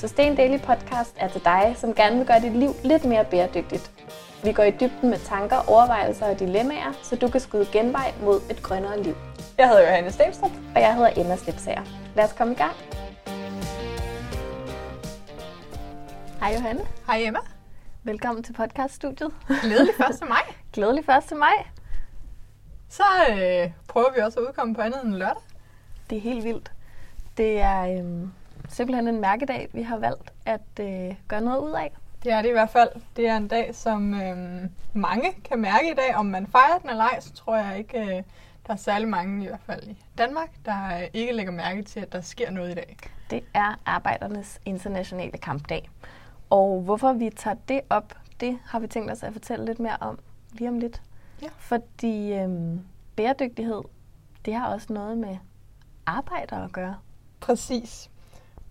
Sustain 0.00 0.36
Daily 0.36 0.58
Podcast 0.58 1.16
er 1.16 1.28
til 1.28 1.44
dig, 1.44 1.74
som 1.76 1.94
gerne 1.94 2.16
vil 2.16 2.26
gøre 2.26 2.40
dit 2.40 2.56
liv 2.56 2.70
lidt 2.84 3.04
mere 3.04 3.24
bæredygtigt. 3.24 3.90
Vi 4.44 4.52
går 4.52 4.62
i 4.62 4.70
dybden 4.70 5.10
med 5.10 5.18
tanker, 5.18 5.56
overvejelser 5.68 6.26
og 6.26 6.38
dilemmaer, 6.38 6.92
så 7.02 7.16
du 7.16 7.28
kan 7.28 7.40
skyde 7.40 7.66
genvej 7.72 8.14
mod 8.22 8.40
et 8.50 8.62
grønnere 8.62 9.02
liv. 9.02 9.14
Jeg 9.58 9.68
hedder 9.68 9.82
Johanne 9.82 10.10
Stenstrup. 10.10 10.50
Og 10.74 10.80
jeg 10.80 10.94
hedder 10.94 11.10
Emma 11.16 11.36
Slipsager. 11.36 11.82
Lad 12.16 12.24
os 12.24 12.32
komme 12.32 12.52
i 12.52 12.56
gang. 12.56 12.72
Hej 16.40 16.54
Johanne. 16.54 16.80
Hej 17.06 17.18
Emma. 17.26 17.40
Velkommen 18.02 18.42
til 18.42 18.52
podcaststudiet. 18.52 19.30
Glædelig 19.62 19.94
1. 20.22 20.28
maj. 20.28 20.54
Glædelig 20.74 21.04
1. 21.32 21.38
maj. 21.38 21.66
Så 22.88 23.04
øh, 23.30 23.70
prøver 23.88 24.12
vi 24.14 24.20
også 24.20 24.40
at 24.40 24.46
udkomme 24.46 24.74
på 24.74 24.80
andet 24.80 25.04
end 25.04 25.14
lørdag. 25.14 25.42
Det 26.10 26.18
er 26.18 26.22
helt 26.22 26.44
vildt. 26.44 26.72
Det 27.36 27.60
er 27.60 27.98
øhm, 27.98 28.32
simpelthen 28.68 29.08
en 29.08 29.20
mærkedag, 29.20 29.68
vi 29.72 29.82
har 29.82 29.96
valgt 29.96 30.32
at 30.46 30.80
øh, 30.80 31.14
gøre 31.28 31.40
noget 31.40 31.60
ud 31.60 31.70
af. 31.70 31.92
Det 32.22 32.32
er 32.32 32.42
det 32.42 32.48
i 32.48 32.52
hvert 32.52 32.70
fald. 32.70 32.88
Det 33.16 33.28
er 33.28 33.36
en 33.36 33.48
dag, 33.48 33.74
som 33.74 34.14
øh, 34.14 34.64
mange 34.92 35.32
kan 35.44 35.58
mærke 35.58 35.90
i 35.90 35.94
dag. 35.94 36.16
Om 36.16 36.26
man 36.26 36.46
fejrer 36.46 36.78
den 36.78 36.90
eller 36.90 37.04
ej, 37.04 37.20
så 37.20 37.32
tror 37.32 37.56
jeg 37.56 37.78
ikke, 37.78 37.98
øh, 38.00 38.22
der 38.66 38.72
er 38.72 38.76
særlig 38.76 39.08
mange, 39.08 39.44
i 39.44 39.48
hvert 39.48 39.60
fald 39.66 39.82
i 39.82 39.96
Danmark, 40.18 40.50
der 40.64 40.96
øh, 40.96 41.08
ikke 41.12 41.32
lægger 41.32 41.52
mærke 41.52 41.82
til, 41.82 42.00
at 42.00 42.12
der 42.12 42.20
sker 42.20 42.50
noget 42.50 42.70
i 42.70 42.74
dag. 42.74 42.96
Det 43.30 43.44
er 43.54 43.80
Arbejdernes 43.86 44.60
Internationale 44.64 45.38
Kampdag. 45.38 45.90
Og 46.50 46.80
hvorfor 46.82 47.12
vi 47.12 47.30
tager 47.30 47.56
det 47.68 47.80
op, 47.90 48.14
det 48.40 48.58
har 48.64 48.78
vi 48.78 48.86
tænkt 48.86 49.12
os 49.12 49.22
at 49.22 49.32
fortælle 49.32 49.64
lidt 49.64 49.78
mere 49.78 49.96
om 50.00 50.18
lige 50.52 50.68
om 50.68 50.78
lidt. 50.78 51.02
Ja. 51.42 51.48
Fordi 51.58 52.32
øhm, 52.32 52.80
bæredygtighed, 53.16 53.82
det 54.44 54.54
har 54.54 54.74
også 54.74 54.92
noget 54.92 55.18
med 55.18 55.36
arbejder 56.06 56.64
at 56.64 56.72
gøre. 56.72 56.96
Præcis. 57.40 58.10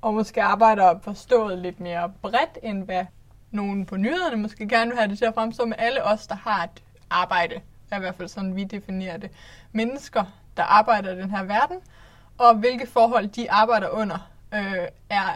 Og 0.07 0.13
måske 0.13 0.43
arbejder 0.43 0.99
forstået 0.99 1.59
lidt 1.59 1.79
mere 1.79 2.13
bredt, 2.21 2.57
end 2.63 2.83
hvad 2.83 3.05
nogen 3.51 3.85
på 3.85 3.97
nyhederne 3.97 4.41
måske 4.41 4.67
gerne 4.67 4.89
vil 4.89 4.99
have 4.99 5.09
det 5.09 5.17
til 5.17 5.25
at 5.25 5.33
fremstå 5.33 5.65
med 5.65 5.75
alle 5.79 6.03
os, 6.03 6.27
der 6.27 6.35
har 6.35 6.63
et 6.63 6.83
arbejde. 7.09 7.55
er 7.91 7.97
i 7.97 7.99
hvert 7.99 8.15
fald 8.15 8.27
sådan, 8.27 8.55
vi 8.55 8.63
definerer 8.63 9.17
det. 9.17 9.31
Mennesker, 9.71 10.23
der 10.57 10.63
arbejder 10.63 11.13
i 11.13 11.17
den 11.21 11.29
her 11.29 11.43
verden, 11.43 11.77
og 12.37 12.55
hvilke 12.55 12.87
forhold 12.87 13.27
de 13.27 13.51
arbejder 13.51 13.89
under, 13.89 14.29
øh, 14.53 14.87
er 15.09 15.29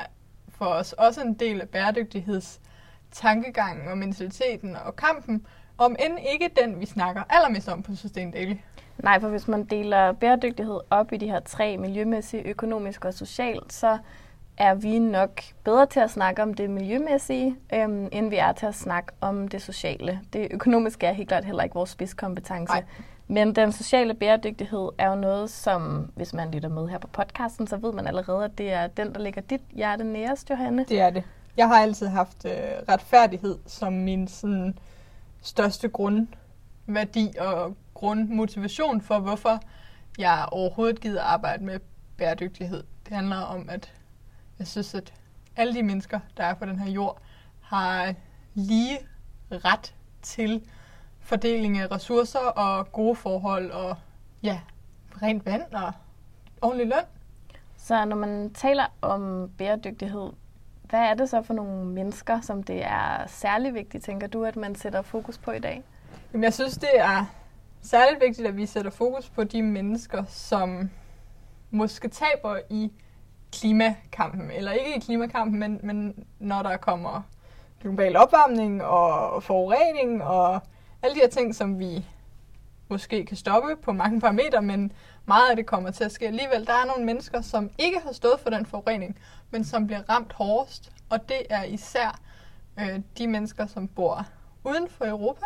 for 0.50 0.66
os 0.66 0.94
også 0.94 1.22
en 1.22 1.34
del 1.34 1.62
af 1.62 1.70
bæredygtighedstankegangen 1.70 3.88
og 3.88 3.98
mentaliteten 3.98 4.76
og 4.76 4.96
kampen, 4.96 5.46
om 5.78 5.96
end 6.00 6.20
ikke 6.34 6.50
den, 6.62 6.80
vi 6.80 6.86
snakker 6.86 7.24
allermest 7.30 7.70
om 7.70 7.84
på 7.84 7.96
Sustain 7.96 8.32
Daily. 8.32 8.56
Nej, 8.98 9.20
for 9.20 9.30
hvis 9.30 9.48
man 9.48 9.64
deler 9.64 10.12
bæredygtighed 10.12 10.80
op 10.90 11.14
i 11.14 11.18
de 11.18 11.28
her 11.28 11.40
tre, 11.40 11.78
miljømæssigt, 11.78 12.46
økonomisk 12.46 13.06
og 13.06 13.14
socialt, 13.14 13.74
så 13.74 13.98
er 14.58 14.74
vi 14.74 15.00
nok 15.00 15.42
bedre 15.64 15.86
til 15.86 16.00
at 16.00 16.12
snakke 16.12 16.42
om 16.44 16.54
det 16.54 16.70
miljømæssige, 16.70 17.56
øhm, 17.74 18.10
end 18.12 18.30
vi 18.30 18.36
er 18.36 18.52
til 18.52 18.66
at 18.66 18.76
snakke 18.76 19.12
om 19.22 19.48
det 19.48 19.62
sociale. 19.62 20.20
Det 20.34 20.48
økonomiske 20.52 21.06
er 21.06 21.14
helt 21.14 21.30
klart 21.30 21.46
heller 21.46 21.64
ikke 21.64 21.74
vores 21.74 21.90
spidskompetence. 21.90 22.74
Nej. 22.74 22.84
Men 23.28 23.56
den 23.56 23.72
sociale 23.72 24.14
bæredygtighed 24.14 24.90
er 24.98 25.10
jo 25.10 25.16
noget, 25.16 25.50
som, 25.50 26.12
hvis 26.16 26.34
man 26.34 26.52
lytter 26.52 26.70
med 26.70 26.88
her 26.88 26.98
på 26.98 27.08
podcasten, 27.08 27.68
så 27.68 27.78
ved 27.78 27.94
man 27.94 28.08
allerede, 28.08 28.46
at 28.46 28.58
det 28.58 28.74
er 28.74 28.88
den, 28.88 29.14
der 29.14 29.20
ligger 29.20 29.42
dit 29.42 29.62
hjerte 29.72 30.04
nærest, 30.04 30.50
Johanne. 30.50 30.86
Det 30.90 31.00
er 31.00 31.10
det. 31.10 31.24
Jeg 31.58 31.68
har 31.68 31.76
altid 31.76 32.08
haft 32.08 32.46
øh, 32.46 32.52
retfærdighed 32.90 33.58
som 33.66 33.94
min 33.94 34.28
sådan, 34.28 34.78
største 35.42 35.90
grundværdi 35.90 37.34
og 37.40 37.76
grundmotivation 37.94 39.02
for, 39.02 39.20
hvorfor 39.20 39.60
jeg 40.18 40.46
overhovedet 40.52 41.02
gider 41.02 41.24
arbejde 41.24 41.64
med 41.64 41.80
bæredygtighed. 42.18 42.84
Det 43.06 43.16
handler 43.16 43.38
om, 43.38 43.70
at 43.70 43.94
jeg 44.62 44.68
synes, 44.68 44.96
at 44.96 45.14
alle 45.56 45.74
de 45.74 45.84
mennesker, 45.84 46.20
der 46.38 46.44
er 46.44 46.54
på 46.54 46.66
den 46.66 46.80
her 46.80 46.92
jord, 46.92 47.22
har 47.62 48.14
lige 48.54 48.98
ret 49.52 49.96
til 50.22 50.64
fordeling 51.20 51.78
af 51.78 51.92
ressourcer 51.92 52.40
og 52.40 52.92
gode 52.92 53.16
forhold 53.16 53.72
og 53.72 53.96
ja, 54.44 54.60
rent 55.22 55.46
vand 55.46 55.74
og 55.74 55.92
ordentlig 56.62 56.88
løn. 56.88 57.04
Så 57.78 58.06
når 58.06 58.16
man 58.16 58.54
taler 58.54 58.86
om 59.02 59.52
bæredygtighed, 59.58 60.30
hvad 60.84 61.00
er 61.00 61.14
det 61.14 61.30
så 61.30 61.42
for 61.42 61.54
nogle 61.54 61.86
mennesker, 61.86 62.42
som 62.42 62.64
det 62.64 62.84
er 62.84 63.28
særlig 63.28 63.74
vigtigt, 63.74 64.04
tænker 64.04 64.28
du, 64.28 64.44
at 64.44 64.56
man 64.56 64.76
sætter 64.76 65.02
fokus 65.02 65.38
på 65.38 65.52
i 65.52 65.60
dag? 65.60 65.84
Jamen, 66.34 66.44
jeg 66.44 66.54
synes, 66.54 66.78
det 66.78 67.00
er 67.00 67.26
særligt 67.82 68.22
vigtigt, 68.22 68.48
at 68.48 68.58
vi 68.58 68.66
sætter 68.66 68.92
fokus 68.92 69.30
på 69.30 69.44
de 69.44 69.62
mennesker, 69.62 70.24
som 70.26 70.90
måske 71.72 72.08
taber 72.08 72.60
i 72.70 72.92
klimakampen. 73.51 74.51
Eller 74.51 74.72
ikke 74.72 74.95
i 74.95 75.00
klimakampen, 75.00 75.59
men, 75.59 75.79
men 75.84 76.25
når 76.39 76.62
der 76.62 76.78
kommer 76.78 77.22
global 77.81 78.17
opvarmning 78.17 78.84
og 78.84 79.44
forurening 79.44 80.23
og 80.23 80.62
alle 81.01 81.16
de 81.16 81.19
her 81.19 81.29
ting, 81.29 81.56
som 81.56 81.79
vi 81.79 82.06
måske 82.88 83.25
kan 83.25 83.38
stoppe 83.38 83.75
på 83.75 83.91
mange 83.91 84.22
parametre, 84.22 84.62
men 84.62 84.91
meget 85.25 85.50
af 85.50 85.56
det 85.56 85.66
kommer 85.66 85.91
til 85.91 86.03
at 86.03 86.12
ske 86.12 86.28
alligevel. 86.28 86.67
Der 86.67 86.73
er 86.73 86.85
nogle 86.85 87.06
mennesker, 87.06 87.41
som 87.41 87.69
ikke 87.78 88.00
har 88.00 88.12
stået 88.12 88.39
for 88.39 88.50
den 88.50 88.66
forurening, 88.66 89.17
men 89.51 89.63
som 89.63 89.88
bliver 89.88 90.01
ramt 90.09 90.33
hårdest. 90.33 90.91
Og 91.09 91.29
det 91.29 91.41
er 91.50 91.63
især 91.63 92.19
øh, 92.79 93.00
de 93.18 93.28
mennesker, 93.28 93.66
som 93.66 93.88
bor 93.88 94.25
uden 94.63 94.89
for 94.89 95.06
Europa, 95.06 95.45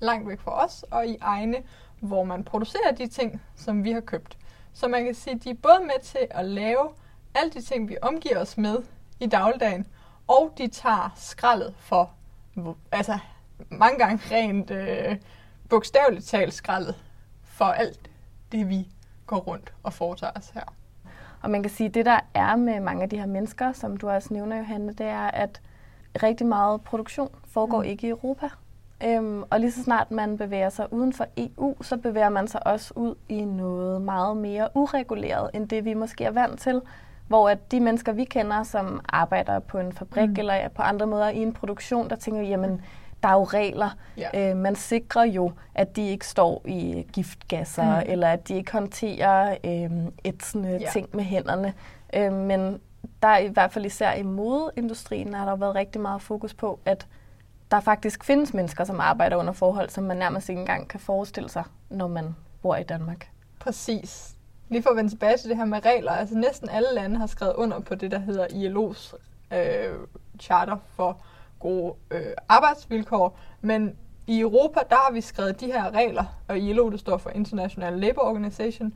langt 0.00 0.28
væk 0.28 0.40
fra 0.40 0.64
os, 0.64 0.84
og 0.90 1.06
i 1.06 1.16
egne, 1.20 1.56
hvor 2.00 2.24
man 2.24 2.44
producerer 2.44 2.92
de 2.92 3.06
ting, 3.06 3.42
som 3.56 3.84
vi 3.84 3.92
har 3.92 4.00
købt. 4.00 4.38
Så 4.72 4.88
man 4.88 5.04
kan 5.04 5.14
sige, 5.14 5.34
at 5.34 5.44
de 5.44 5.50
er 5.50 5.54
både 5.54 5.80
med 5.80 6.02
til 6.02 6.26
at 6.30 6.44
lave 6.44 6.88
alle 7.36 7.50
de 7.50 7.60
ting, 7.60 7.88
vi 7.88 7.96
omgiver 8.02 8.40
os 8.40 8.58
med 8.58 8.78
i 9.20 9.26
dagligdagen, 9.26 9.86
og 10.28 10.52
de 10.58 10.68
tager 10.68 11.12
skraldet 11.16 11.74
for, 11.78 12.10
altså 12.92 13.18
mange 13.70 13.98
gange 13.98 14.22
rent 14.30 14.70
øh, 14.70 15.16
bogstaveligt 15.68 16.26
talt 16.26 16.54
skraldet 16.54 16.94
for 17.44 17.64
alt 17.64 18.10
det, 18.52 18.68
vi 18.68 18.88
går 19.26 19.36
rundt 19.36 19.72
og 19.82 19.92
foretager 19.92 20.32
os 20.36 20.50
her. 20.50 20.74
Og 21.42 21.50
man 21.50 21.62
kan 21.62 21.70
sige, 21.70 21.88
at 21.88 21.94
det 21.94 22.06
der 22.06 22.20
er 22.34 22.56
med 22.56 22.80
mange 22.80 23.02
af 23.02 23.08
de 23.08 23.18
her 23.18 23.26
mennesker, 23.26 23.72
som 23.72 23.96
du 23.96 24.08
også 24.08 24.34
nævner, 24.34 24.56
Johanne, 24.56 24.92
det 24.92 25.06
er, 25.06 25.26
at 25.30 25.60
rigtig 26.22 26.46
meget 26.46 26.80
produktion 26.80 27.30
foregår 27.48 27.78
mm. 27.78 27.88
ikke 27.88 28.06
i 28.06 28.10
Europa. 28.10 28.48
Øhm, 29.04 29.42
og 29.50 29.60
lige 29.60 29.72
så 29.72 29.82
snart 29.82 30.10
man 30.10 30.38
bevæger 30.38 30.68
sig 30.68 30.92
uden 30.92 31.12
for 31.12 31.26
EU, 31.36 31.82
så 31.82 31.96
bevæger 31.96 32.28
man 32.28 32.48
sig 32.48 32.66
også 32.66 32.92
ud 32.96 33.14
i 33.28 33.44
noget 33.44 34.02
meget 34.02 34.36
mere 34.36 34.68
ureguleret, 34.74 35.50
end 35.54 35.68
det 35.68 35.84
vi 35.84 35.94
måske 35.94 36.24
er 36.24 36.30
vant 36.30 36.60
til. 36.60 36.82
Hvor 37.28 37.48
at 37.48 37.72
de 37.72 37.80
mennesker, 37.80 38.12
vi 38.12 38.24
kender, 38.24 38.62
som 38.62 39.00
arbejder 39.08 39.58
på 39.58 39.78
en 39.78 39.92
fabrik 39.92 40.28
mm. 40.28 40.36
eller 40.38 40.68
på 40.68 40.82
andre 40.82 41.06
måder 41.06 41.28
i 41.28 41.38
en 41.38 41.52
produktion, 41.52 42.10
der 42.10 42.16
tænker, 42.16 42.42
jamen, 42.42 42.82
der 43.22 43.28
er 43.28 43.32
jo 43.32 43.44
regler. 43.44 43.90
Ja. 44.16 44.50
Øh, 44.50 44.56
man 44.56 44.74
sikrer 44.74 45.24
jo, 45.24 45.52
at 45.74 45.96
de 45.96 46.08
ikke 46.08 46.26
står 46.26 46.62
i 46.64 47.06
giftgasser, 47.12 48.00
mm. 48.00 48.06
eller 48.06 48.28
at 48.28 48.48
de 48.48 48.54
ikke 48.54 48.72
håndterer 48.72 49.56
øh, 49.64 49.90
ætsende 50.24 50.78
ja. 50.80 50.90
ting 50.92 51.08
med 51.12 51.24
hænderne. 51.24 51.74
Øh, 52.14 52.32
men 52.32 52.80
der 53.22 53.28
er 53.28 53.38
i 53.38 53.48
hvert 53.48 53.72
fald 53.72 53.86
især 53.86 54.12
i 54.12 54.22
modeindustrien, 54.22 55.34
har 55.34 55.44
der 55.44 55.56
været 55.56 55.74
rigtig 55.74 56.00
meget 56.00 56.22
fokus 56.22 56.54
på, 56.54 56.80
at 56.84 57.06
der 57.70 57.80
faktisk 57.80 58.24
findes 58.24 58.54
mennesker, 58.54 58.84
som 58.84 59.00
arbejder 59.00 59.36
under 59.36 59.52
forhold, 59.52 59.88
som 59.88 60.04
man 60.04 60.16
nærmest 60.16 60.48
ikke 60.48 60.60
engang 60.60 60.88
kan 60.88 61.00
forestille 61.00 61.48
sig, 61.48 61.64
når 61.90 62.08
man 62.08 62.36
bor 62.62 62.76
i 62.76 62.82
Danmark. 62.82 63.28
Præcis. 63.58 64.35
Lige 64.68 64.82
for 64.82 64.90
at 64.90 64.96
vende 64.96 65.10
tilbage 65.10 65.36
til 65.36 65.48
det 65.48 65.56
her 65.56 65.64
med 65.64 65.84
regler. 65.84 66.12
Altså 66.12 66.38
næsten 66.38 66.68
alle 66.68 66.88
lande 66.92 67.18
har 67.18 67.26
skrevet 67.26 67.54
under 67.54 67.80
på 67.80 67.94
det, 67.94 68.10
der 68.10 68.18
hedder 68.18 68.46
ILO's 68.46 69.14
øh, 69.56 69.94
charter 70.40 70.76
for 70.96 71.20
gode 71.60 71.94
øh, 72.10 72.26
arbejdsvilkår. 72.48 73.38
Men 73.60 73.96
i 74.26 74.40
Europa, 74.40 74.80
der 74.90 74.96
har 74.96 75.12
vi 75.12 75.20
skrevet 75.20 75.60
de 75.60 75.66
her 75.66 75.90
regler, 75.90 76.24
og 76.48 76.58
ILO, 76.58 76.90
det 76.90 77.00
står 77.00 77.18
for 77.18 77.30
International 77.30 77.92
Labour 77.92 78.24
Organization, 78.24 78.94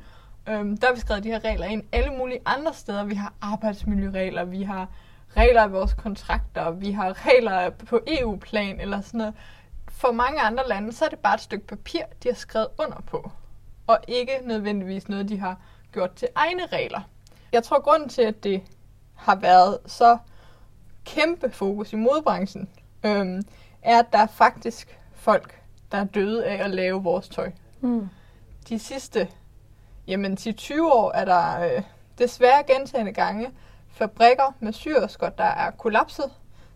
øhm, 0.49 0.76
der 0.76 0.87
har 0.87 0.94
vi 0.94 1.00
skrevet 1.00 1.25
de 1.25 1.28
her 1.28 1.44
regler 1.44 1.67
ind 1.67 1.82
alle 1.93 2.11
mulige 2.11 2.40
andre 2.46 2.75
steder. 2.75 3.05
Vi 3.05 3.14
har 3.14 3.32
arbejdsmiljøregler, 3.40 4.44
vi 4.44 4.62
har 4.62 4.88
regler 5.37 5.66
i 5.66 5.70
vores 5.70 5.94
kontrakter, 5.94 6.70
vi 6.70 6.90
har 6.90 7.26
regler 7.26 7.70
på 7.70 8.00
EU-plan 8.06 8.81
eller 8.81 9.00
sådan 9.00 9.19
noget. 9.19 9.34
For 9.88 10.12
mange 10.12 10.40
andre 10.40 10.69
lande, 10.69 10.93
så 10.93 11.05
er 11.05 11.08
det 11.08 11.19
bare 11.19 11.34
et 11.34 11.40
stykke 11.40 11.66
papir, 11.66 12.02
de 12.23 12.28
har 12.28 12.34
skrevet 12.34 12.69
under 12.78 13.02
på, 13.06 13.31
og 13.90 13.98
ikke 14.08 14.32
nødvendigvis 14.44 15.08
noget, 15.08 15.28
de 15.28 15.38
har 15.38 15.56
gjort 15.92 16.12
til 16.12 16.28
egne 16.34 16.66
regler. 16.66 17.00
Jeg 17.52 17.62
tror, 17.62 17.81
grunden 17.81 18.08
til, 18.08 18.22
at 18.22 18.44
det 18.44 18.62
har 19.14 19.37
været 19.37 19.78
så 19.87 20.19
kæmpe 21.04 21.50
fokus 21.50 21.92
i 21.92 21.96
modebranchen, 21.96 22.69
øhm, 23.04 23.42
er, 23.82 23.98
at 23.98 24.06
der 24.12 24.19
er 24.19 24.26
faktisk 24.26 24.98
folk, 25.14 25.60
der 25.92 25.98
er 25.98 26.04
døde 26.04 26.46
af 26.46 26.64
at 26.64 26.70
lave 26.70 27.02
vores 27.02 27.28
tøj. 27.28 27.52
Mm. 27.81 28.08
De 28.69 28.78
sidste 28.78 29.28
jamen, 30.06 30.38
10-20 30.40 30.82
år 30.82 31.12
er 31.12 31.25
der 31.25 31.76
øh, 31.76 31.82
desværre 32.19 32.62
gentagende 32.66 33.12
gange 33.12 33.50
fabrikker 33.88 34.54
med 34.60 34.72
syrsker, 34.72 35.28
der 35.28 35.44
er 35.44 35.70
kollapset, 35.70 36.31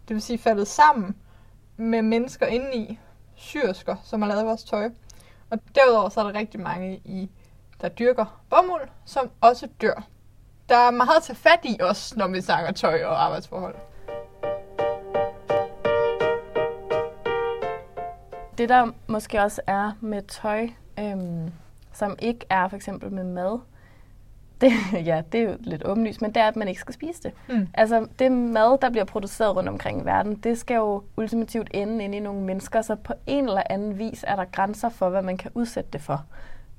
det 0.08 0.14
vil 0.14 0.22
sige 0.22 0.38
faldet 0.38 0.68
sammen 0.68 1.16
med 1.76 2.02
mennesker 2.02 2.46
indeni, 2.46 2.98
syrsker, 3.34 3.96
som 4.04 4.22
har 4.22 4.28
lavet 4.28 4.46
vores 4.46 4.64
tøj. 4.64 4.90
Og 5.50 5.58
derudover 5.74 6.08
så 6.08 6.20
er 6.20 6.24
der 6.24 6.38
rigtig 6.38 6.60
mange 6.60 6.96
i, 7.04 7.30
der 7.80 7.88
dyrker 7.88 8.40
bomuld, 8.50 8.88
som 9.04 9.30
også 9.40 9.68
dør. 9.80 10.06
Der 10.68 10.76
er 10.76 10.90
meget 10.90 11.16
at 11.16 11.22
tage 11.22 11.36
fat 11.36 11.60
i 11.62 11.78
også, 11.80 12.18
når 12.18 12.28
vi 12.28 12.40
snakker 12.40 12.72
tøj 12.72 13.04
og 13.04 13.24
arbejdsforhold. 13.24 13.76
Det 18.58 18.68
der 18.68 18.92
måske 19.06 19.40
også 19.40 19.62
er 19.66 19.92
med 20.00 20.22
tøj, 20.22 20.68
øhm, 20.98 21.52
som 21.92 22.16
ikke 22.18 22.46
er 22.50 22.68
for 22.68 22.76
eksempel 22.76 23.12
med 23.12 23.24
mad, 23.24 23.58
det, 24.60 24.72
ja, 25.08 25.22
det 25.32 25.40
er 25.40 25.44
jo 25.44 25.56
lidt 25.60 25.84
åbenlyst, 25.84 26.22
men 26.22 26.34
det 26.34 26.42
er, 26.42 26.48
at 26.48 26.56
man 26.56 26.68
ikke 26.68 26.80
skal 26.80 26.94
spise 26.94 27.22
det. 27.22 27.32
Mm. 27.48 27.68
Altså, 27.74 28.06
det 28.18 28.32
mad, 28.32 28.78
der 28.78 28.90
bliver 28.90 29.04
produceret 29.04 29.56
rundt 29.56 29.68
omkring 29.68 30.02
i 30.02 30.04
verden, 30.04 30.34
det 30.34 30.58
skal 30.58 30.74
jo 30.74 31.02
ultimativt 31.16 31.70
ende 31.74 32.04
ind 32.04 32.14
i 32.14 32.20
nogle 32.20 32.40
mennesker, 32.40 32.82
så 32.82 32.94
på 32.94 33.12
en 33.26 33.44
eller 33.44 33.62
anden 33.70 33.98
vis 33.98 34.24
er 34.28 34.36
der 34.36 34.44
grænser 34.44 34.88
for, 34.88 35.08
hvad 35.08 35.22
man 35.22 35.36
kan 35.36 35.50
udsætte 35.54 35.90
det 35.92 36.00
for. 36.00 36.24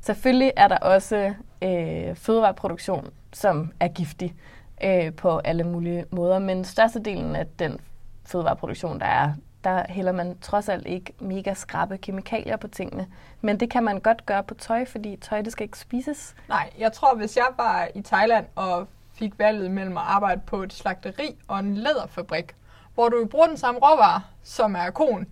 Selvfølgelig 0.01 0.51
er 0.57 0.67
der 0.67 0.77
også 0.77 1.33
øh, 1.61 2.15
fødevareproduktion, 2.15 3.07
som 3.33 3.71
er 3.79 3.87
giftig 3.87 4.35
øh, 4.83 5.13
på 5.13 5.37
alle 5.37 5.63
mulige 5.63 6.05
måder, 6.11 6.39
men 6.39 6.63
størstedelen 6.63 7.35
af 7.35 7.47
den 7.59 7.79
fødevareproduktion, 8.25 8.99
der 8.99 9.05
er, 9.05 9.33
der 9.65 9.85
hælder 9.89 10.11
man 10.11 10.37
trods 10.41 10.69
alt 10.69 10.87
ikke 10.87 11.13
mega 11.19 11.53
skrappe 11.53 11.97
kemikalier 11.97 12.57
på 12.57 12.67
tingene. 12.67 13.07
Men 13.41 13.59
det 13.59 13.69
kan 13.69 13.83
man 13.83 13.99
godt 13.99 14.25
gøre 14.25 14.43
på 14.43 14.53
tøj, 14.53 14.85
fordi 14.85 15.15
tøj, 15.15 15.41
det 15.41 15.51
skal 15.51 15.63
ikke 15.63 15.79
spises. 15.79 16.35
Nej, 16.49 16.69
jeg 16.79 16.93
tror, 16.93 17.15
hvis 17.15 17.37
jeg 17.37 17.47
var 17.57 17.87
i 17.95 18.01
Thailand 18.01 18.45
og 18.55 18.87
fik 19.13 19.39
valget 19.39 19.71
mellem 19.71 19.97
at 19.97 20.03
arbejde 20.03 20.41
på 20.45 20.63
et 20.63 20.73
slagteri 20.73 21.35
og 21.47 21.59
en 21.59 21.77
læderfabrik, 21.77 22.55
hvor 22.93 23.09
du 23.09 23.25
bruger 23.25 23.47
den 23.47 23.57
samme 23.57 23.79
råvare, 23.79 24.21
som 24.43 24.75
er 24.75 24.89
kon, 24.89 25.27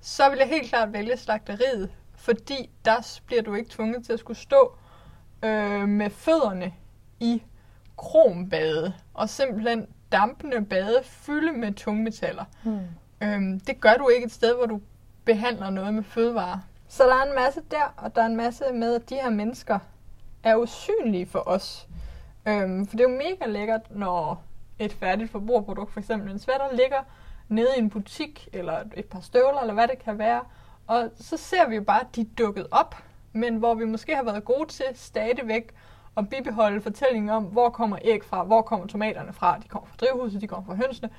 så 0.00 0.28
vil 0.30 0.38
jeg 0.38 0.48
helt 0.48 0.68
klart 0.68 0.92
vælge 0.92 1.16
slagteriet, 1.16 1.90
fordi 2.16 2.70
der 2.84 3.18
bliver 3.26 3.42
du 3.42 3.54
ikke 3.54 3.70
tvunget 3.70 4.04
til 4.06 4.12
at 4.12 4.18
skulle 4.18 4.38
stå 4.38 4.76
øh, 5.42 5.88
med 5.88 6.10
fødderne 6.10 6.72
i 7.20 7.42
krombade 7.96 8.94
og 9.14 9.28
simpelthen 9.28 9.86
dampende 10.12 10.64
bade 10.64 11.00
fylde 11.02 11.52
med 11.52 11.72
tungmetaller. 11.72 12.44
Hmm. 12.62 12.78
Øhm, 13.22 13.60
det 13.60 13.80
gør 13.80 13.94
du 13.94 14.08
ikke 14.08 14.24
et 14.24 14.32
sted, 14.32 14.56
hvor 14.56 14.66
du 14.66 14.80
behandler 15.24 15.70
noget 15.70 15.94
med 15.94 16.02
fødevarer. 16.02 16.58
Så 16.88 17.04
der 17.04 17.14
er 17.14 17.22
en 17.22 17.34
masse 17.34 17.60
der, 17.70 17.94
og 17.96 18.16
der 18.16 18.22
er 18.22 18.26
en 18.26 18.36
masse 18.36 18.64
med, 18.74 18.94
at 18.94 19.08
de 19.08 19.14
her 19.14 19.30
mennesker 19.30 19.78
er 20.42 20.56
usynlige 20.56 21.26
for 21.26 21.48
os. 21.48 21.88
Øhm, 22.46 22.86
for 22.86 22.96
det 22.96 23.04
er 23.04 23.10
jo 23.10 23.16
mega 23.16 23.46
lækkert, 23.46 23.80
når 23.90 24.42
et 24.78 24.92
færdigt 24.92 25.30
forbrugerprodukt, 25.30 25.92
for 25.92 26.00
eksempel 26.00 26.30
en 26.30 26.38
sweater, 26.38 26.72
ligger 26.72 26.98
nede 27.48 27.68
i 27.76 27.78
en 27.78 27.90
butik, 27.90 28.48
eller 28.52 28.82
et 28.96 29.04
par 29.04 29.20
støvler, 29.20 29.60
eller 29.60 29.74
hvad 29.74 29.88
det 29.88 29.98
kan 30.04 30.18
være. 30.18 30.40
Og 30.86 31.10
så 31.20 31.36
ser 31.36 31.68
vi 31.68 31.74
jo 31.74 31.82
bare, 31.82 32.00
at 32.00 32.16
de 32.16 32.20
er 32.20 32.26
dukket 32.38 32.66
op, 32.70 32.94
men 33.32 33.56
hvor 33.56 33.74
vi 33.74 33.84
måske 33.84 34.16
har 34.16 34.22
været 34.22 34.44
gode 34.44 34.68
til 34.68 34.86
stadigvæk 34.94 35.74
at 36.16 36.28
bibeholde 36.28 36.80
fortællingen 36.80 37.30
om, 37.30 37.44
hvor 37.44 37.70
kommer 37.70 37.98
æg 38.02 38.24
fra, 38.24 38.44
hvor 38.44 38.62
kommer 38.62 38.86
tomaterne 38.86 39.32
fra, 39.32 39.58
de 39.58 39.68
kommer 39.68 39.88
fra 39.88 39.96
drivhuset, 39.96 40.40
de 40.40 40.46
kommer 40.46 40.66
fra 40.66 40.74
hønsene, 40.74 41.10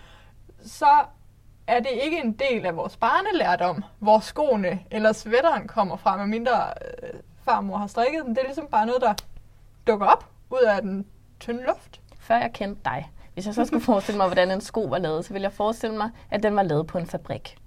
så 0.65 0.85
er 1.69 1.79
det 1.79 1.91
ikke 2.03 2.19
en 2.19 2.31
del 2.31 2.65
af 2.65 2.75
vores 2.75 2.97
barnelærdom, 2.97 3.83
hvor 3.99 4.19
skoene 4.19 4.79
eller 4.91 5.13
sweateren 5.13 5.67
kommer 5.67 5.97
fra, 5.97 6.17
medmindre 6.17 6.53
øh, 7.03 7.19
farmor 7.45 7.77
har 7.77 7.87
strikket 7.87 8.25
den. 8.25 8.35
Det 8.35 8.41
er 8.41 8.45
ligesom 8.45 8.67
bare 8.67 8.85
noget, 8.85 9.01
der 9.01 9.13
dukker 9.87 10.05
op 10.05 10.25
ud 10.49 10.61
af 10.61 10.81
den 10.81 11.05
tynde 11.39 11.63
luft. 11.67 12.01
Før 12.19 12.35
jeg 12.35 12.51
kendte 12.53 12.81
dig, 12.85 13.11
hvis 13.33 13.45
jeg 13.45 13.53
så 13.53 13.65
skulle 13.65 13.83
forestille 13.83 14.17
mig, 14.17 14.27
hvordan 14.27 14.51
en 14.51 14.61
sko 14.61 14.81
var 14.81 14.97
lavet, 14.97 15.25
så 15.25 15.33
ville 15.33 15.43
jeg 15.43 15.53
forestille 15.53 15.97
mig, 15.97 16.09
at 16.29 16.43
den 16.43 16.55
var 16.55 16.63
lavet 16.63 16.87
på 16.87 16.97
en 16.97 17.07
fabrik. 17.07 17.57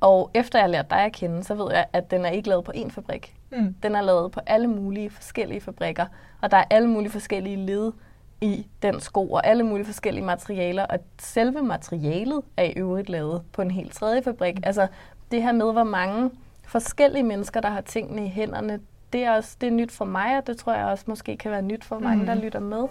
Og 0.00 0.30
efter 0.34 0.58
jeg 0.58 0.64
har 0.64 0.70
lært 0.70 0.90
dig 0.90 1.04
at 1.04 1.12
kende, 1.12 1.44
så 1.44 1.54
ved 1.54 1.72
jeg, 1.72 1.86
at 1.92 2.10
den 2.10 2.24
er 2.24 2.30
ikke 2.30 2.48
lavet 2.48 2.64
på 2.64 2.72
én 2.76 2.90
fabrik. 2.90 3.34
Mm. 3.50 3.74
Den 3.82 3.94
er 3.94 4.00
lavet 4.00 4.32
på 4.32 4.40
alle 4.46 4.68
mulige 4.68 5.10
forskellige 5.10 5.60
fabrikker, 5.60 6.06
og 6.40 6.50
der 6.50 6.56
er 6.56 6.64
alle 6.70 6.88
mulige 6.88 7.10
forskellige 7.10 7.56
led 7.56 7.92
i 8.40 8.66
den 8.82 9.00
sko, 9.00 9.30
og 9.30 9.46
alle 9.46 9.62
mulige 9.62 9.86
forskellige 9.86 10.24
materialer, 10.24 10.86
og 10.86 10.98
selve 11.18 11.62
materialet 11.62 12.42
er 12.56 12.64
i 12.64 12.72
øvrigt 12.76 13.08
lavet 13.08 13.42
på 13.52 13.62
en 13.62 13.70
helt 13.70 13.94
tredje 13.94 14.22
fabrik. 14.22 14.56
Mm. 14.56 14.62
Altså 14.66 14.86
det 15.30 15.42
her 15.42 15.52
med, 15.52 15.72
hvor 15.72 15.84
mange 15.84 16.30
forskellige 16.64 17.22
mennesker, 17.22 17.60
der 17.60 17.68
har 17.68 17.80
tingene 17.80 18.24
i 18.24 18.28
hænderne, 18.28 18.80
det 19.12 19.24
er, 19.24 19.32
også, 19.32 19.56
det 19.60 19.66
er 19.66 19.70
nyt 19.70 19.92
for 19.92 20.04
mig, 20.04 20.38
og 20.38 20.46
det 20.46 20.56
tror 20.56 20.72
jeg 20.72 20.86
også 20.86 21.04
måske 21.06 21.36
kan 21.36 21.50
være 21.50 21.62
nyt 21.62 21.84
for 21.84 21.98
mange, 21.98 22.20
mm. 22.20 22.26
der 22.26 22.34
lytter 22.34 22.60
med. 22.60 22.88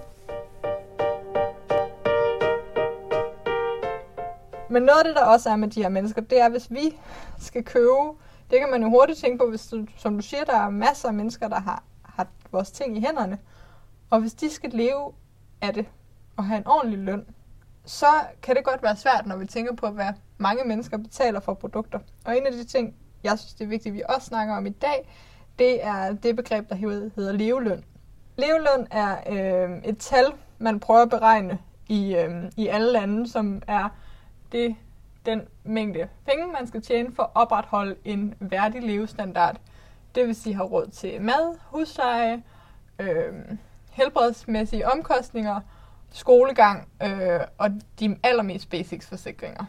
Men 4.69 4.83
noget 4.83 4.99
af 4.99 5.05
det, 5.05 5.15
der 5.15 5.25
også 5.25 5.49
er 5.49 5.55
med 5.55 5.67
de 5.67 5.81
her 5.81 5.89
mennesker, 5.89 6.21
det 6.21 6.41
er, 6.41 6.49
hvis 6.49 6.71
vi 6.71 6.95
skal 7.39 7.63
købe, 7.63 8.11
det 8.51 8.59
kan 8.59 8.69
man 8.71 8.81
jo 8.81 8.89
hurtigt 8.89 9.19
tænke 9.19 9.37
på, 9.37 9.49
hvis 9.49 9.67
du, 9.67 9.85
som 9.97 10.15
du 10.15 10.21
siger, 10.21 10.43
der 10.43 10.57
er 10.57 10.69
masser 10.69 11.07
af 11.07 11.13
mennesker, 11.13 11.47
der 11.47 11.59
har, 11.59 11.83
har 12.03 12.27
vores 12.51 12.71
ting 12.71 12.97
i 12.97 12.99
hænderne. 12.99 13.37
Og 14.09 14.19
hvis 14.19 14.33
de 14.33 14.49
skal 14.49 14.69
leve 14.69 15.11
af 15.61 15.73
det 15.73 15.85
og 16.37 16.45
have 16.45 16.57
en 16.57 16.67
ordentlig 16.67 16.99
løn, 16.99 17.25
så 17.85 18.05
kan 18.41 18.55
det 18.55 18.63
godt 18.63 18.83
være 18.83 18.95
svært, 18.95 19.25
når 19.25 19.37
vi 19.37 19.45
tænker 19.45 19.75
på, 19.75 19.89
hvad 19.89 20.13
mange 20.37 20.63
mennesker 20.63 20.97
betaler 20.97 21.39
for 21.39 21.53
produkter. 21.53 21.99
Og 22.25 22.37
en 22.37 22.45
af 22.45 22.51
de 22.51 22.63
ting, 22.63 22.95
jeg 23.23 23.39
synes, 23.39 23.53
det 23.53 23.63
er 23.63 23.69
vigtigt, 23.69 23.93
at 23.93 23.95
vi 23.95 24.03
også 24.09 24.27
snakker 24.27 24.55
om 24.55 24.65
i 24.65 24.69
dag, 24.69 25.09
det 25.59 25.85
er 25.85 26.13
det 26.13 26.35
begreb, 26.35 26.69
der 26.69 26.75
hedder 26.75 27.31
leveløn. 27.31 27.83
Leveløn 28.37 28.87
er 28.91 29.17
øh, 29.29 29.77
et 29.83 29.97
tal, 29.97 30.25
man 30.57 30.79
prøver 30.79 31.01
at 31.01 31.09
beregne 31.09 31.59
i, 31.87 32.15
øh, 32.15 32.51
i 32.57 32.67
alle 32.67 32.91
lande, 32.91 33.29
som 33.29 33.61
er 33.67 33.89
det, 34.51 34.75
den 35.25 35.41
mængde 35.63 36.07
penge, 36.25 36.47
man 36.47 36.67
skal 36.67 36.81
tjene 36.81 37.15
for 37.15 37.23
at 37.23 37.29
opretholde 37.35 37.95
en 38.05 38.33
værdig 38.39 38.83
levestandard. 38.83 39.57
Det 40.15 40.27
vil 40.27 40.35
sige 40.35 40.55
have 40.55 40.67
råd 40.67 40.87
til 40.87 41.21
mad, 41.21 41.57
husleje, 41.65 42.43
øh, 42.99 43.33
helbredsmæssige 43.97 44.91
omkostninger, 44.91 45.59
skolegang 46.11 46.87
øh, 47.03 47.39
og 47.57 47.69
de 47.99 48.17
allermest 48.23 48.69
basics 48.69 49.07
forsikringer. 49.07 49.65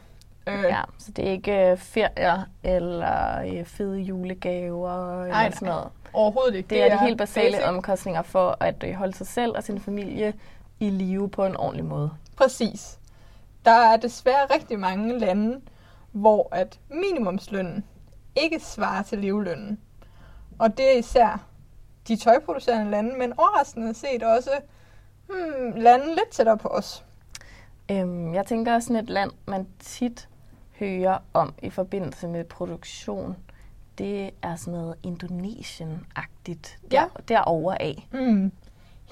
Øh, 0.47 0.65
ja, 0.65 0.81
så 0.99 1.11
det 1.13 1.27
er 1.29 1.33
ikke 1.33 1.71
øh, 1.71 1.79
ferier 1.79 2.43
eller 2.63 3.41
øh, 3.41 3.65
fede 3.65 3.99
julegaver 3.99 5.23
eller 5.25 5.51
sådan 5.51 5.69
noget. 5.69 5.89
Overhovedet 6.13 6.55
ikke. 6.55 6.69
Det, 6.69 6.77
det 6.77 6.83
er, 6.83 6.95
er 6.95 6.99
de 6.99 7.05
helt 7.05 7.19
basale 7.19 7.53
basic. 7.53 7.69
omkostninger 7.69 8.23
for 8.23 8.57
at 8.61 8.85
øh, 8.87 8.95
holde 8.95 9.17
sig 9.17 9.27
selv 9.27 9.53
og 9.57 9.63
sin 9.63 9.81
familie 9.81 10.35
i 10.81 10.91
live 10.91 11.29
på 11.29 11.45
en 11.45 11.57
ordentlig 11.57 11.85
måde. 11.85 12.11
Præcis. 12.37 12.99
Der 13.65 13.93
er 13.93 13.97
desværre 13.97 14.47
rigtig 14.55 14.79
mange 14.79 15.19
lande, 15.19 15.61
hvor 16.13 16.49
at 16.53 16.79
minimumslønnen 16.91 17.85
ikke 18.37 18.61
svarer 18.61 19.03
til 19.03 19.19
levelønnen. 19.19 19.79
Og 20.59 20.79
det 20.79 20.95
er 20.95 20.99
især 20.99 21.48
de 22.09 22.17
tøjproducerende 22.17 22.91
lande, 22.91 23.19
men 23.19 23.33
overraskende 23.39 23.95
set 23.95 24.23
også 24.23 24.51
hmm, 25.27 25.73
lande 25.77 26.07
lidt 26.07 26.29
tættere 26.31 26.59
på 26.59 26.69
os. 26.69 27.05
Øhm, 27.91 28.35
jeg 28.35 28.47
tænker 28.47 28.75
også 28.75 28.87
sådan 28.87 29.03
et 29.05 29.11
land, 29.11 29.31
man 29.47 29.67
tit 29.79 30.29
hører 30.79 31.19
om 31.33 31.55
i 31.63 31.71
forbindelse 31.71 32.29
med 32.29 32.45
produktion. 32.45 33.37
Det 33.99 34.31
er 34.43 34.57
sådan 34.57 34.73
noget 34.73 34.95
Indonesien-agtigt 35.03 36.79
der, 36.91 37.01
ja. 37.01 37.05
derovre 37.29 37.83
af. 37.83 38.09
Mm. 38.13 38.53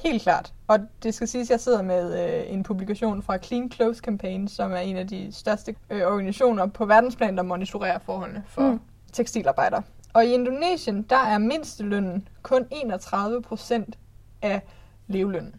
Helt 0.04 0.22
klart. 0.22 0.52
Og 0.66 0.78
det 1.02 1.14
skal 1.14 1.28
siges, 1.28 1.46
at 1.46 1.50
jeg 1.50 1.60
sidder 1.60 1.82
med 1.82 2.24
øh, 2.24 2.52
en 2.52 2.62
publikation 2.62 3.22
fra 3.22 3.38
Clean 3.38 3.72
Clothes 3.72 3.98
Campaign, 3.98 4.48
som 4.48 4.72
er 4.72 4.76
en 4.76 4.96
af 4.96 5.08
de 5.08 5.32
største 5.32 5.74
øh, 5.90 6.02
organisationer 6.02 6.66
på 6.66 6.84
verdensplan, 6.84 7.36
der 7.36 7.42
monitorerer 7.42 7.98
forholdene 7.98 8.44
for 8.46 8.70
mm. 8.70 8.80
tekstilarbejdere. 9.12 9.82
Og 10.16 10.26
i 10.26 10.32
Indonesien, 10.34 11.02
der 11.02 11.16
er 11.16 11.38
mindstelønnen 11.38 12.28
kun 12.42 12.66
31 12.70 13.42
procent 13.42 13.98
af 14.42 14.62
levelønnen. 15.06 15.54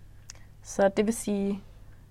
Så 0.64 0.90
det 0.90 1.06
vil 1.06 1.14
sige, 1.14 1.64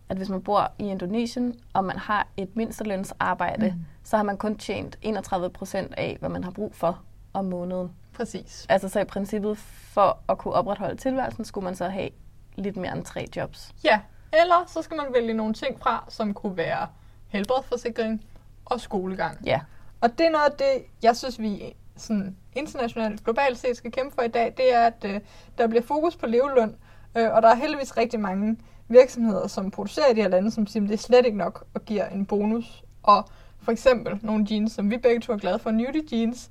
at 0.08 0.16
hvis 0.16 0.28
man 0.28 0.42
bor 0.42 0.72
i 0.78 0.84
Indonesien, 0.84 1.60
og 1.72 1.84
man 1.84 1.98
har 1.98 2.28
et 2.36 2.56
mindstelønsarbejde, 2.56 3.70
mm. 3.70 3.84
så 4.04 4.16
har 4.16 4.24
man 4.24 4.36
kun 4.36 4.58
tjent 4.58 4.98
31 5.02 5.50
procent 5.50 5.94
af, 5.94 6.16
hvad 6.20 6.28
man 6.28 6.44
har 6.44 6.50
brug 6.50 6.74
for 6.74 7.02
om 7.32 7.44
måneden. 7.44 7.92
Præcis. 8.12 8.66
Altså 8.68 8.88
så 8.88 9.00
i 9.00 9.04
princippet, 9.04 9.58
for 9.58 10.18
at 10.28 10.38
kunne 10.38 10.54
opretholde 10.54 10.96
tilværelsen, 10.96 11.44
skulle 11.44 11.64
man 11.64 11.76
så 11.76 11.88
have 11.88 12.10
lidt 12.56 12.76
mere 12.76 12.96
end 12.96 13.04
tre 13.04 13.26
jobs. 13.36 13.74
Ja, 13.84 14.00
eller 14.32 14.64
så 14.66 14.82
skal 14.82 14.96
man 14.96 15.06
vælge 15.14 15.34
nogle 15.34 15.54
ting 15.54 15.80
fra, 15.80 16.04
som 16.08 16.34
kunne 16.34 16.56
være 16.56 16.86
helbredsforsikring 17.28 18.24
og 18.64 18.80
skolegang. 18.80 19.38
Ja. 19.44 19.60
Og 20.00 20.18
det 20.18 20.26
er 20.26 20.30
noget 20.30 20.44
af 20.44 20.56
det, 20.58 20.84
jeg 21.02 21.16
synes, 21.16 21.40
vi 21.40 21.74
sådan 21.96 22.36
internationalt, 22.52 23.24
globalt 23.24 23.58
set 23.58 23.76
skal 23.76 23.92
kæmpe 23.92 24.14
for 24.14 24.22
i 24.22 24.28
dag, 24.28 24.54
det 24.56 24.74
er, 24.74 24.86
at 24.86 25.04
øh, 25.04 25.20
der 25.58 25.66
bliver 25.66 25.82
fokus 25.82 26.16
på 26.16 26.26
leveløn, 26.26 26.76
øh, 27.16 27.32
og 27.32 27.42
der 27.42 27.48
er 27.48 27.54
heldigvis 27.54 27.96
rigtig 27.96 28.20
mange 28.20 28.56
virksomheder, 28.88 29.46
som 29.46 29.70
producerer 29.70 30.10
i 30.10 30.14
de 30.14 30.22
her 30.22 30.28
lande, 30.28 30.50
som 30.50 30.66
siger, 30.66 30.82
at 30.82 30.88
det 30.88 30.94
er 30.94 30.98
slet 30.98 31.26
ikke 31.26 31.38
nok 31.38 31.66
og 31.74 31.84
giver 31.84 32.08
en 32.08 32.26
bonus. 32.26 32.84
Og 33.02 33.28
for 33.62 33.72
eksempel 33.72 34.18
nogle 34.22 34.46
jeans, 34.50 34.72
som 34.72 34.90
vi 34.90 34.96
begge 34.96 35.20
to 35.20 35.32
er 35.32 35.36
glade 35.36 35.58
for, 35.58 35.70
Nudie 35.70 36.02
Jeans, 36.12 36.50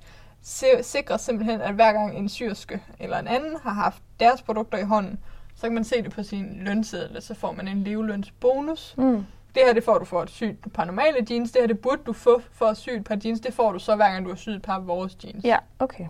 sikrer 0.82 1.18
simpelthen, 1.18 1.62
at 1.62 1.74
hver 1.74 1.94
gang 1.94 2.18
en 2.18 2.30
syrske 2.30 2.82
eller 3.00 3.18
en 3.18 3.28
anden 3.28 3.58
har 3.64 3.74
haft 3.74 4.04
deres 4.20 4.42
produkter 4.42 4.78
i 4.78 4.84
hånden, 4.84 5.20
så 5.56 5.62
kan 5.62 5.74
man 5.74 5.84
se 5.84 6.02
det 6.04 6.12
på 6.12 6.24
sin 6.24 6.58
lønseddel, 6.62 7.22
så 7.22 7.34
får 7.34 7.52
man 7.52 7.68
en 7.68 7.84
levelønsbonus. 7.84 8.96
Mm. 8.98 9.26
Det 9.56 9.64
her, 9.66 9.74
det 9.74 9.84
får 9.84 9.98
du 9.98 10.06
for 10.06 10.22
et 10.22 10.58
par 10.74 10.86
normale 10.86 11.28
jeans. 11.30 11.52
Det 11.52 11.62
her, 11.62 11.68
det 11.68 11.80
burde 11.80 12.02
du 12.06 12.14
få 12.14 12.42
for 12.52 12.66
et 12.66 13.04
par 13.04 13.18
jeans. 13.26 13.40
Det 13.40 13.54
får 13.54 13.72
du 13.72 13.80
så, 13.80 13.96
hver 13.96 14.12
gang 14.12 14.26
du 14.26 14.30
har 14.30 14.36
syet 14.36 14.56
et 14.56 14.62
par 14.62 14.76
af 14.76 14.88
vores 14.88 15.18
jeans. 15.24 15.44
Ja, 15.44 15.58
okay. 15.80 16.08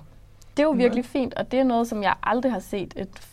Det 0.58 0.64
er 0.64 0.68
jo 0.68 0.72
virkelig 0.72 1.02
mm. 1.04 1.10
fint, 1.10 1.34
og 1.34 1.52
det 1.52 1.60
er 1.60 1.64
noget, 1.64 1.88
som 1.88 2.04
jeg 2.04 2.16
aldrig 2.24 2.52
har 2.52 2.60
set 2.60 2.94
et, 2.98 3.28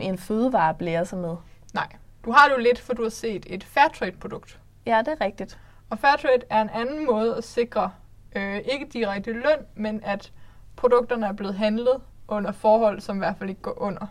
en 0.00 0.18
fødevare 0.18 0.74
blære 0.74 1.06
sig 1.06 1.18
med. 1.18 1.36
Nej. 1.74 1.88
Du 2.24 2.32
har 2.32 2.48
det 2.48 2.54
jo 2.56 2.60
lidt, 2.60 2.78
for 2.80 2.94
du 2.94 3.02
har 3.02 3.10
set 3.10 3.46
et 3.48 3.64
Fairtrade-produkt. 3.64 4.58
Ja, 4.86 4.98
det 4.98 5.08
er 5.08 5.24
rigtigt. 5.24 5.58
Og 5.90 5.98
Fairtrade 5.98 6.42
er 6.50 6.62
en 6.62 6.70
anden 6.74 7.06
måde 7.06 7.36
at 7.36 7.44
sikre 7.44 7.90
øh, 8.36 8.56
ikke 8.56 8.86
direkte 8.92 9.32
løn, 9.32 9.66
men 9.74 10.00
at 10.04 10.32
produkterne 10.76 11.26
er 11.26 11.32
blevet 11.32 11.54
handlet 11.54 12.00
under 12.28 12.52
forhold, 12.52 13.00
som 13.00 13.16
i 13.16 13.18
hvert 13.18 13.36
fald 13.38 13.50
ikke 13.50 13.62
går 13.62 13.82
under. 13.82 14.06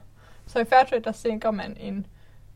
Så 0.46 0.60
i 0.60 0.66
Fairtrade, 0.66 1.04
der 1.04 1.12
sænker 1.12 1.52
man 1.52 1.78
en 1.80 2.06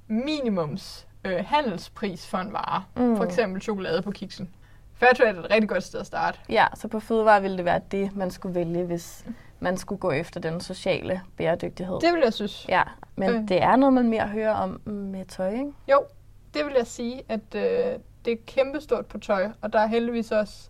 minimums 0.07 1.07
øh, 1.25 1.46
handelspris 1.46 2.28
for 2.28 2.38
en 2.38 2.54
vare. 2.54 2.84
Mm. 2.96 3.18
For 3.18 3.24
eksempel 3.24 3.62
chokolade 3.62 4.01
på 4.01 4.12
kiksen. 4.12 4.50
Fairtrade 4.94 5.30
er 5.30 5.44
et 5.44 5.51
rigtig 5.51 5.70
godt 5.70 5.84
sted 5.84 6.00
at 6.00 6.06
starte. 6.06 6.40
Ja, 6.50 6.66
så 6.75 6.88
på 6.88 7.00
fødevare 7.00 7.42
ville 7.42 7.58
det 7.58 7.66
være 7.66 7.82
det, 7.92 8.16
man 8.16 8.32
skulle 8.32 8.56
vælge, 8.56 8.84
hvis 8.84 9.25
man 9.60 9.78
skulle 9.78 10.00
gå 10.00 10.12
efter 10.12 10.40
den 10.40 10.62
sociale 10.62 11.22
bæredygtighed. 11.38 12.00
Det 12.01 12.13
vil 12.13 12.22
jeg 12.24 12.34
synes. 12.34 12.66
Ja, 12.70 12.84
men 13.16 13.30
øh. 13.30 13.48
det 13.48 13.62
er 13.62 13.75
noget, 13.75 13.94
man 13.94 14.10
mere 14.10 14.28
hører 14.28 14.54
om 14.54 14.82
med 14.86 15.25
tøj, 15.25 15.51
ikke? 15.51 15.72
Jo, 15.92 16.04
det 16.54 16.66
vil 16.66 16.74
jeg 16.78 16.88
sige, 16.88 17.22
at 17.30 17.56
øh, 17.56 18.00
det 18.25 18.34
er 18.34 18.38
kæmpestort 18.48 19.06
på 19.06 19.18
tøj, 19.18 19.50
og 19.62 19.74
der 19.74 19.80
er 19.80 19.88
heldigvis 19.88 20.32
også 20.32 20.70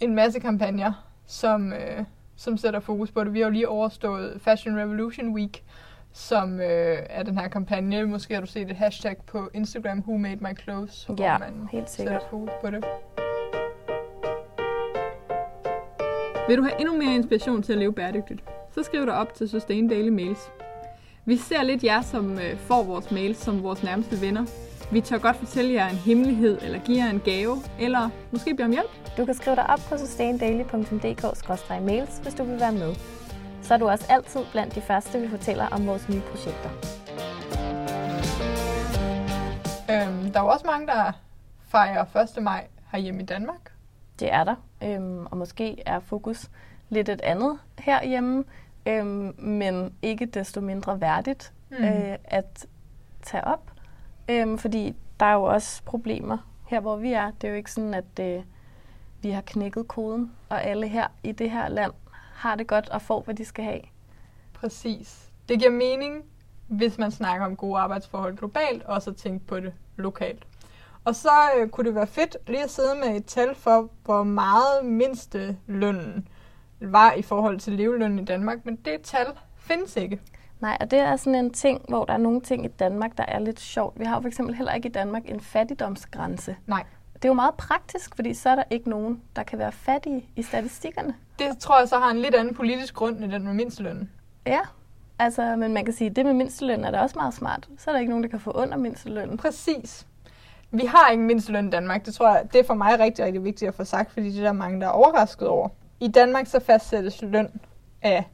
en 0.00 0.14
masse 0.14 0.40
kampagner, 0.40 0.92
som, 1.26 1.72
øh, 1.72 2.04
som 2.36 2.56
sætter 2.56 2.80
fokus 2.80 3.10
på 3.10 3.24
det. 3.24 3.32
Vi 3.32 3.38
har 3.38 3.46
jo 3.46 3.52
lige 3.52 3.68
overstået 3.68 4.40
Fashion 4.40 4.78
Revolution 4.78 5.34
Week, 5.34 5.64
som 6.12 6.60
øh, 6.60 6.98
er 7.10 7.22
den 7.22 7.38
her 7.38 7.48
kampagne. 7.48 8.06
Måske 8.06 8.34
har 8.34 8.40
du 8.40 8.46
set 8.46 8.70
et 8.70 8.76
hashtag 8.76 9.16
på 9.26 9.50
Instagram, 9.54 9.98
Who 9.98 10.16
Made 10.16 10.36
My 10.40 10.58
Clothes, 10.62 11.06
ja, 11.08 11.14
hvor 11.14 11.38
man 11.38 11.68
helt 11.72 11.90
sikkert. 11.90 12.14
sætter 12.14 12.28
fokus 12.30 12.50
på 12.64 12.70
det. 12.70 12.84
Vil 16.48 16.58
du 16.58 16.62
have 16.62 16.80
endnu 16.80 16.96
mere 16.96 17.14
inspiration 17.14 17.62
til 17.62 17.72
at 17.72 17.78
leve 17.78 17.92
bæredygtigt, 17.92 18.40
så 18.74 18.82
skriv 18.82 19.06
dig 19.06 19.14
op 19.14 19.34
til 19.34 19.48
Sustain 19.48 19.88
Daily 19.88 20.08
Mails. 20.08 20.50
Vi 21.24 21.36
ser 21.36 21.62
lidt 21.62 21.84
jer, 21.84 22.02
som 22.02 22.38
øh, 22.38 22.56
får 22.56 22.82
vores 22.82 23.10
mails 23.10 23.38
som 23.38 23.62
vores 23.62 23.82
nærmeste 23.82 24.20
venner. 24.20 24.46
Vi 24.92 25.00
tør 25.00 25.18
godt 25.18 25.36
fortælle 25.36 25.72
jer 25.72 25.88
en 25.88 25.96
hemmelighed, 25.96 26.58
eller 26.62 26.78
give 26.78 27.04
jer 27.04 27.10
en 27.10 27.20
gave, 27.20 27.56
eller 27.80 28.10
måske 28.30 28.54
bede 28.54 28.64
om 28.64 28.70
hjælp. 28.70 28.90
Du 29.16 29.24
kan 29.24 29.34
skrive 29.34 29.56
dig 29.56 29.70
op 29.70 29.80
på 29.88 29.96
sustaindaily.dk-mails, 29.98 32.22
hvis 32.22 32.34
du 32.34 32.44
vil 32.44 32.60
være 32.60 32.72
med. 32.72 32.94
Så 33.70 33.74
er 33.74 33.78
du 33.78 33.88
også 33.88 34.06
altid 34.08 34.40
blandt 34.52 34.74
de 34.74 34.80
første, 34.80 35.20
vi 35.20 35.28
fortæller 35.28 35.66
om 35.66 35.86
vores 35.86 36.08
nye 36.08 36.20
projekter. 36.20 36.70
Øhm, 39.90 40.32
der 40.32 40.40
er 40.40 40.44
jo 40.44 40.48
også 40.48 40.66
mange, 40.66 40.86
der 40.86 41.12
fejrer 41.68 42.16
1. 42.36 42.42
maj 42.42 42.66
herhjemme 42.92 43.22
i 43.22 43.24
Danmark. 43.24 43.72
Det 44.20 44.32
er 44.32 44.44
der, 44.44 44.54
øhm, 44.82 45.26
og 45.26 45.36
måske 45.36 45.82
er 45.86 46.00
fokus 46.00 46.50
lidt 46.88 47.08
et 47.08 47.20
andet 47.20 47.58
herhjemme, 47.78 48.44
øhm, 48.86 49.34
men 49.38 49.94
ikke 50.02 50.26
desto 50.26 50.60
mindre 50.60 51.00
værdigt 51.00 51.52
mm. 51.70 51.84
øh, 51.84 52.16
at 52.24 52.66
tage 53.22 53.44
op, 53.44 53.70
øhm, 54.28 54.58
fordi 54.58 54.96
der 55.20 55.26
er 55.26 55.34
jo 55.34 55.42
også 55.42 55.82
problemer 55.84 56.38
her, 56.66 56.80
hvor 56.80 56.96
vi 56.96 57.12
er. 57.12 57.30
Det 57.30 57.44
er 57.44 57.50
jo 57.50 57.56
ikke 57.56 57.72
sådan, 57.72 57.94
at 57.94 58.18
øh, 58.20 58.42
vi 59.22 59.30
har 59.30 59.42
knækket 59.46 59.88
koden, 59.88 60.32
og 60.48 60.64
alle 60.64 60.88
her 60.88 61.06
i 61.22 61.32
det 61.32 61.50
her 61.50 61.68
land 61.68 61.92
har 62.40 62.54
det 62.54 62.66
godt 62.66 62.88
og 62.88 63.02
får, 63.02 63.22
hvad 63.22 63.34
de 63.34 63.44
skal 63.44 63.64
have. 63.64 63.80
Præcis. 64.52 65.30
Det 65.48 65.58
giver 65.58 65.70
mening, 65.70 66.24
hvis 66.66 66.98
man 66.98 67.10
snakker 67.10 67.46
om 67.46 67.56
gode 67.56 67.78
arbejdsforhold 67.78 68.36
globalt, 68.36 68.82
og 68.82 69.02
så 69.02 69.12
tænke 69.12 69.46
på 69.46 69.60
det 69.60 69.72
lokalt. 69.96 70.46
Og 71.04 71.14
så 71.14 71.30
øh, 71.58 71.68
kunne 71.68 71.86
det 71.86 71.94
være 71.94 72.06
fedt 72.06 72.36
lige 72.46 72.64
at 72.64 72.70
sidde 72.70 72.94
med 72.94 73.16
et 73.16 73.24
tal 73.24 73.54
for, 73.54 73.88
hvor 74.04 74.22
meget 74.22 74.84
mindste 74.84 75.56
lønnen 75.66 76.28
var 76.80 77.12
i 77.12 77.22
forhold 77.22 77.60
til 77.60 77.72
levelønnen 77.72 78.18
i 78.18 78.24
Danmark, 78.24 78.66
men 78.66 78.76
det 78.76 79.00
tal 79.02 79.26
findes 79.56 79.96
ikke. 79.96 80.20
Nej, 80.60 80.76
og 80.80 80.90
det 80.90 80.98
er 80.98 81.16
sådan 81.16 81.44
en 81.44 81.52
ting, 81.52 81.84
hvor 81.88 82.04
der 82.04 82.12
er 82.12 82.18
nogle 82.18 82.40
ting 82.40 82.64
i 82.64 82.68
Danmark, 82.68 83.18
der 83.18 83.24
er 83.28 83.38
lidt 83.38 83.60
sjovt. 83.60 83.98
Vi 83.98 84.04
har 84.04 84.14
jo 84.14 84.20
for 84.20 84.28
eksempel 84.28 84.54
heller 84.54 84.72
ikke 84.74 84.88
i 84.88 84.92
Danmark 84.92 85.22
en 85.30 85.40
fattigdomsgrænse. 85.40 86.56
Nej. 86.66 86.84
Det 87.22 87.24
er 87.24 87.28
jo 87.28 87.34
meget 87.34 87.54
praktisk, 87.54 88.16
fordi 88.16 88.34
så 88.34 88.48
er 88.48 88.54
der 88.54 88.62
ikke 88.70 88.90
nogen, 88.90 89.22
der 89.36 89.42
kan 89.42 89.58
være 89.58 89.72
fattige 89.72 90.26
i 90.36 90.42
statistikkerne. 90.42 91.14
Det 91.38 91.58
tror 91.58 91.78
jeg 91.78 91.88
så 91.88 91.98
har 91.98 92.10
en 92.10 92.18
lidt 92.18 92.34
anden 92.34 92.54
politisk 92.54 92.94
grund 92.94 93.24
end 93.24 93.32
den 93.32 93.44
med 93.44 93.54
mindstelønnen. 93.54 94.10
Ja, 94.46 94.60
altså, 95.18 95.56
men 95.56 95.74
man 95.74 95.84
kan 95.84 95.94
sige, 95.94 96.10
at 96.10 96.16
det 96.16 96.26
med 96.26 96.32
mindsteløn 96.32 96.84
er 96.84 96.90
da 96.90 97.00
også 97.00 97.18
meget 97.18 97.34
smart. 97.34 97.68
Så 97.78 97.90
er 97.90 97.94
der 97.94 98.00
ikke 98.00 98.10
nogen, 98.10 98.24
der 98.24 98.30
kan 98.30 98.40
få 98.40 98.50
under 98.50 98.76
mindstelønnen. 98.76 99.36
Præcis. 99.36 100.06
Vi 100.70 100.86
har 100.86 101.10
ikke 101.10 101.22
mindsteløn 101.22 101.68
i 101.68 101.70
Danmark. 101.70 102.06
Det 102.06 102.14
tror 102.14 102.28
jeg, 102.28 102.48
det 102.52 102.60
er 102.60 102.64
for 102.64 102.74
mig 102.74 102.98
rigtig, 102.98 103.24
rigtig 103.24 103.44
vigtigt 103.44 103.68
at 103.68 103.74
få 103.74 103.84
sagt, 103.84 104.12
fordi 104.12 104.30
det 104.30 104.38
er 104.38 104.42
der 104.42 104.52
mange, 104.52 104.80
der 104.80 104.86
er 104.86 104.90
overrasket 104.90 105.48
over. 105.48 105.68
I 106.00 106.08
Danmark 106.08 106.46
så 106.46 106.60
fastsættes 106.60 107.22
løn 107.22 107.60
af 108.02 108.24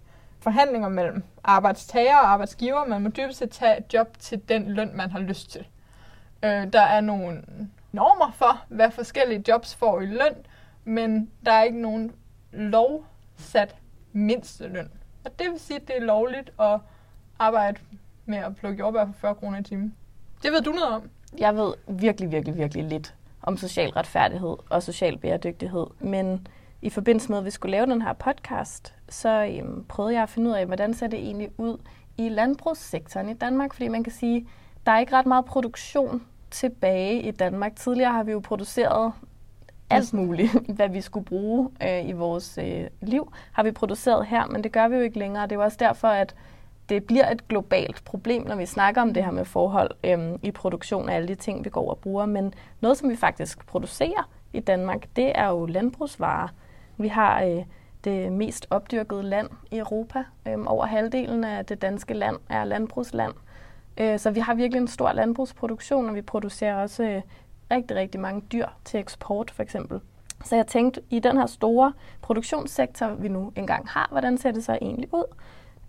forhandlinger 0.40 0.88
mellem 0.88 1.22
arbejdstager 1.44 2.16
og 2.16 2.28
arbejdsgiver. 2.28 2.84
Man 2.84 3.02
må 3.02 3.08
dybest 3.08 3.38
set 3.38 3.50
tage 3.50 3.78
et 3.78 3.94
job 3.94 4.18
til 4.18 4.48
den 4.48 4.68
løn, 4.68 4.90
man 4.94 5.10
har 5.10 5.18
lyst 5.18 5.50
til. 5.50 5.66
Øh, 6.42 6.72
der 6.72 6.80
er 6.80 7.00
nogle 7.00 7.42
normer 7.92 8.32
for, 8.32 8.64
hvad 8.68 8.90
forskellige 8.90 9.44
jobs 9.48 9.74
får 9.74 10.00
i 10.00 10.06
løn, 10.06 10.46
men 10.84 11.30
der 11.46 11.52
er 11.52 11.62
ikke 11.62 11.80
nogen 11.80 12.12
lovsat 12.52 13.76
mindsteløn. 14.12 14.90
Og 15.24 15.38
det 15.38 15.50
vil 15.50 15.60
sige, 15.60 15.76
at 15.80 15.88
det 15.88 15.96
er 15.96 16.00
lovligt 16.00 16.50
at 16.60 16.80
arbejde 17.38 17.78
med 18.26 18.38
at 18.38 18.56
plukke 18.56 18.78
jordbær 18.78 19.06
for 19.06 19.12
40 19.12 19.34
kroner 19.34 19.58
i 19.58 19.62
timen. 19.62 19.94
Det 20.42 20.52
ved 20.52 20.62
du 20.62 20.70
noget 20.70 20.88
om? 20.88 21.10
Jeg 21.38 21.56
ved 21.56 21.74
virkelig, 21.88 22.30
virkelig, 22.30 22.56
virkelig 22.56 22.84
lidt 22.84 23.14
om 23.42 23.56
social 23.56 23.90
retfærdighed 23.90 24.56
og 24.70 24.82
social 24.82 25.18
bæredygtighed. 25.18 25.86
Men 26.00 26.46
i 26.82 26.90
forbindelse 26.90 27.28
med, 27.28 27.38
at 27.38 27.44
vi 27.44 27.50
skulle 27.50 27.70
lave 27.70 27.86
den 27.86 28.02
her 28.02 28.12
podcast, 28.12 28.94
så 29.08 29.28
øhm, 29.28 29.84
prøvede 29.84 30.14
jeg 30.14 30.22
at 30.22 30.28
finde 30.28 30.50
ud 30.50 30.54
af, 30.54 30.66
hvordan 30.66 30.94
ser 30.94 31.06
det 31.06 31.18
egentlig 31.18 31.50
ud 31.58 31.78
i 32.16 32.28
landbrugssektoren 32.28 33.28
i 33.28 33.34
Danmark. 33.34 33.74
Fordi 33.74 33.88
man 33.88 34.04
kan 34.04 34.12
sige, 34.12 34.48
der 34.86 34.92
er 34.92 34.98
ikke 34.98 35.16
ret 35.16 35.26
meget 35.26 35.44
produktion 35.44 36.22
tilbage 36.56 37.22
i 37.22 37.30
Danmark. 37.30 37.76
Tidligere 37.76 38.12
har 38.12 38.22
vi 38.22 38.32
jo 38.32 38.40
produceret 38.40 39.12
alt 39.90 40.12
muligt, 40.12 40.52
hvad 40.76 40.88
vi 40.88 41.00
skulle 41.00 41.24
bruge 41.24 41.70
øh, 41.82 42.08
i 42.08 42.12
vores 42.12 42.58
øh, 42.58 42.86
liv, 43.00 43.32
har 43.52 43.62
vi 43.62 43.70
produceret 43.70 44.26
her, 44.26 44.46
men 44.46 44.64
det 44.64 44.72
gør 44.72 44.88
vi 44.88 44.96
jo 44.96 45.02
ikke 45.02 45.18
længere. 45.18 45.42
Det 45.42 45.52
er 45.52 45.56
jo 45.56 45.62
også 45.62 45.76
derfor, 45.80 46.08
at 46.08 46.34
det 46.88 47.04
bliver 47.04 47.30
et 47.30 47.48
globalt 47.48 48.04
problem, 48.04 48.46
når 48.46 48.56
vi 48.56 48.66
snakker 48.66 49.02
om 49.02 49.14
det 49.14 49.24
her 49.24 49.30
med 49.30 49.44
forhold 49.44 49.90
øh, 50.04 50.18
i 50.42 50.50
produktion 50.50 51.08
af 51.08 51.16
alle 51.16 51.28
de 51.28 51.34
ting, 51.34 51.64
vi 51.64 51.70
går 51.70 51.90
og 51.90 51.98
bruger. 51.98 52.26
Men 52.26 52.54
noget, 52.80 52.98
som 52.98 53.10
vi 53.10 53.16
faktisk 53.16 53.66
producerer 53.66 54.30
i 54.52 54.60
Danmark, 54.60 55.06
det 55.16 55.32
er 55.34 55.48
jo 55.48 55.66
landbrugsvarer. 55.66 56.48
Vi 56.96 57.08
har 57.08 57.42
øh, 57.42 57.64
det 58.04 58.32
mest 58.32 58.66
opdyrkede 58.70 59.22
land 59.22 59.48
i 59.70 59.78
Europa. 59.78 60.24
Øh, 60.48 60.58
over 60.66 60.86
halvdelen 60.86 61.44
af 61.44 61.64
det 61.64 61.82
danske 61.82 62.14
land 62.14 62.36
er 62.48 62.64
landbrugsland. 62.64 63.32
Øh, 63.98 64.18
så 64.18 64.30
vi 64.30 64.40
har 64.40 64.54
virkelig 64.54 64.80
en 64.80 64.88
stor 64.88 65.12
landbrugsproduktion, 65.12 66.08
og 66.08 66.14
vi 66.14 66.22
producerer 66.22 66.76
også 66.82 67.02
øh, 67.02 67.22
rigtig, 67.70 67.96
rigtig 67.96 68.20
mange 68.20 68.42
dyr 68.52 68.66
til 68.84 69.00
eksport, 69.00 69.50
for 69.50 69.62
eksempel. 69.62 70.00
Så 70.44 70.56
jeg 70.56 70.66
tænkte, 70.66 71.00
i 71.10 71.18
den 71.18 71.36
her 71.36 71.46
store 71.46 71.92
produktionssektor, 72.22 73.08
vi 73.08 73.28
nu 73.28 73.52
engang 73.56 73.88
har, 73.88 74.08
hvordan 74.10 74.38
ser 74.38 74.50
det 74.50 74.64
så 74.64 74.78
egentlig 74.82 75.14
ud? 75.14 75.24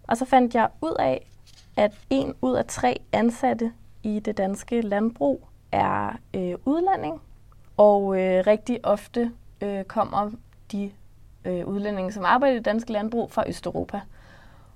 Og 0.08 0.18
så 0.18 0.26
fandt 0.26 0.56
jeg 0.56 0.70
ud 0.82 0.96
af, 1.00 1.28
at 1.78 1.92
en 2.10 2.34
ud 2.42 2.56
af 2.56 2.66
tre 2.66 3.00
ansatte 3.12 3.74
i 4.04 4.20
det 4.20 4.38
danske 4.38 4.82
landbrug 4.82 5.48
er 5.72 6.20
øh, 6.34 6.56
udlænding, 6.66 7.22
og 7.78 8.20
øh, 8.22 8.44
rigtig 8.48 8.80
ofte 8.84 9.32
øh, 9.62 9.84
kommer 9.84 10.32
de 10.72 10.92
øh, 11.46 11.68
udlændinge, 11.68 12.12
som 12.12 12.26
arbejder 12.26 12.54
i 12.54 12.58
det 12.58 12.66
danske 12.66 12.92
landbrug, 12.92 13.32
fra 13.32 13.44
Østeuropa. 13.48 14.02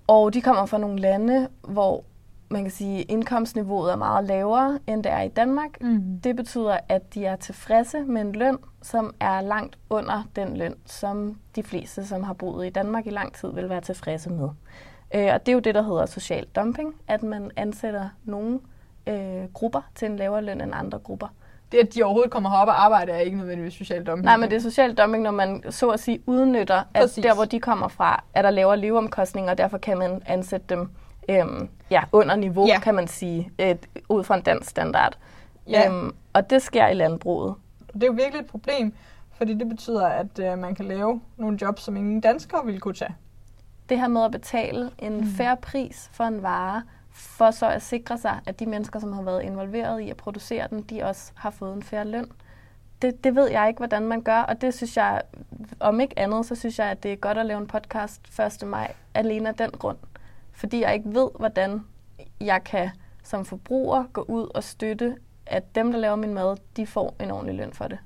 Og 0.08 0.34
de 0.34 0.42
kommer 0.42 0.66
fra 0.66 0.78
nogle 0.78 1.00
lande, 1.00 1.48
hvor 1.62 2.04
man 2.52 2.64
kan 2.64 2.72
sige, 2.72 3.02
indkomstniveauet 3.02 3.92
er 3.92 3.96
meget 3.96 4.26
lavere, 4.26 4.80
end 4.88 5.04
det 5.04 5.12
er 5.12 5.22
i 5.22 5.28
Danmark. 5.28 5.82
Mm. 5.82 6.20
Det 6.24 6.36
betyder, 6.36 6.78
at 6.90 7.14
de 7.14 7.26
er 7.26 7.36
tilfredse 7.36 8.00
med 8.00 8.22
en 8.22 8.32
løn, 8.32 8.58
som 8.82 9.14
er 9.20 9.42
langt 9.42 9.78
under 9.90 10.24
den 10.36 10.58
løn, 10.58 10.76
som 10.86 11.38
de 11.56 11.64
fleste, 11.64 12.06
som 12.06 12.24
har 12.24 12.34
boet 12.34 12.68
i 12.68 12.70
Danmark 12.70 13.08
i 13.08 13.10
lang 13.10 13.34
tid, 13.34 13.54
vil 13.54 13.70
være 13.70 13.82
tilfredse 13.82 14.30
med. 14.30 14.50
Øh, 15.16 15.30
og 15.34 15.46
det 15.46 15.50
er 15.50 15.54
jo 15.54 15.60
det, 15.60 15.76
der 15.76 15.82
hedder 15.82 16.06
social 16.06 16.46
dumping, 16.56 16.96
at 17.08 17.24
man 17.24 17.52
ansætter 17.56 18.10
nogle 18.24 18.60
øh, 19.08 19.44
grupper 19.54 19.82
til 19.96 20.06
en 20.06 20.16
lavere 20.16 20.42
løn 20.42 20.62
end 20.62 20.72
andre 20.76 21.00
grupper. 21.00 21.28
Det, 21.72 21.78
at 21.78 21.94
de 21.96 22.04
overhovedet 22.04 22.32
kommer 22.32 22.50
herop 22.50 22.68
og 22.68 22.84
arbejder, 22.84 23.14
er 23.14 23.20
ikke 23.20 23.38
nødvendigvis 23.38 23.74
social 23.74 24.04
dumping. 24.04 24.26
Nej, 24.26 24.38
men 24.38 24.50
det 24.50 24.56
er 24.56 24.62
social 24.62 24.94
dumping, 24.94 25.24
når 25.24 25.32
man 25.32 25.64
så 25.70 25.90
at 25.90 26.00
sige 26.00 26.20
udnytter, 26.26 26.84
Præcis. 26.96 27.18
at 27.18 27.24
der, 27.24 27.34
hvor 27.36 27.46
de 27.46 27.60
kommer 27.60 27.88
fra, 27.88 28.24
er 28.34 28.42
der 28.42 28.50
lavere 28.50 28.78
leveomkostninger, 28.78 29.52
og 29.52 29.58
derfor 29.58 29.78
kan 29.78 29.98
man 29.98 30.22
ansætte 30.26 30.66
dem 30.70 30.90
øhm, 31.30 31.70
ja, 31.92 32.04
under 32.12 32.36
niveau, 32.36 32.68
ja. 32.68 32.80
kan 32.80 32.96
man 32.96 33.08
sige, 33.08 33.52
et, 33.58 33.90
ud 34.10 34.24
fra 34.24 34.36
en 34.36 34.42
dansk 34.42 34.70
standard. 34.70 35.18
Ja. 35.68 35.90
Øhm, 35.90 36.16
og 36.34 36.50
det 36.50 36.62
sker 36.62 36.88
i 36.88 36.94
landbruget. 36.94 37.56
Det 37.94 38.04
er 38.04 38.08
jo 38.08 38.14
virkelig 38.14 38.40
et 38.40 38.48
problem, 38.48 38.94
fordi 39.34 39.54
det 39.54 39.70
betyder, 39.70 40.08
at 40.08 40.40
øh, 40.40 40.60
man 40.60 40.76
kan 40.76 40.86
lave 40.86 41.22
nogle 41.38 41.58
jobs, 41.62 41.82
som 41.82 41.98
ingen 41.98 42.22
danskere 42.22 42.66
ville 42.66 42.80
kunne 42.80 42.94
tage. 42.94 43.16
Det 43.90 44.00
her 44.00 44.08
med 44.08 44.24
at 44.24 44.32
betale 44.32 44.92
en 45.00 45.18
mm. 45.18 45.28
færre 45.28 45.58
pris 45.58 46.10
for 46.14 46.24
en 46.24 46.44
vare, 46.44 46.84
for 47.12 47.52
så 47.52 47.70
at 47.70 47.82
sikre 47.82 48.18
sig, 48.18 48.40
at 48.46 48.60
de 48.60 48.66
mennesker, 48.66 49.00
som 49.00 49.14
har 49.14 49.22
været 49.22 49.44
involveret 49.44 50.02
i 50.02 50.10
at 50.10 50.18
producere 50.18 50.68
den, 50.70 50.82
de 50.82 51.04
også 51.04 51.32
har 51.36 51.50
fået 51.50 51.76
en 51.76 51.84
færre 51.84 52.06
løn. 52.06 52.32
Det, 53.02 53.24
det 53.24 53.36
ved 53.36 53.50
jeg 53.50 53.68
ikke, 53.68 53.78
hvordan 53.78 54.04
man 54.04 54.22
gør, 54.22 54.40
og 54.40 54.62
det 54.62 54.74
synes 54.74 54.98
jeg, 54.98 55.22
om 55.80 56.00
ikke 56.00 56.20
andet, 56.20 56.46
så 56.46 56.56
synes 56.56 56.80
jeg, 56.80 56.88
at 56.88 57.04
det 57.04 57.12
er 57.12 57.16
godt 57.16 57.38
at 57.38 57.46
lave 57.46 57.62
en 57.62 57.68
podcast 57.68 58.40
1. 58.62 58.68
maj, 58.68 58.94
alene 59.14 59.50
af 59.50 59.56
den 59.56 59.72
grund 59.72 59.98
fordi 60.54 60.82
jeg 60.82 60.94
ikke 60.94 61.14
ved, 61.14 61.30
hvordan 61.40 61.86
jeg 62.40 62.64
kan 62.64 62.90
som 63.24 63.46
forbruger 63.46 64.04
gå 64.14 64.22
ud 64.22 64.48
og 64.56 64.64
støtte, 64.64 65.18
at 65.46 65.76
dem, 65.76 65.92
der 65.92 66.00
laver 66.00 66.16
min 66.16 66.34
mad, 66.34 66.58
de 66.78 66.88
får 66.88 67.16
en 67.20 67.32
ordentlig 67.32 67.56
løn 67.56 67.74
for 67.74 67.88
det. 67.88 68.00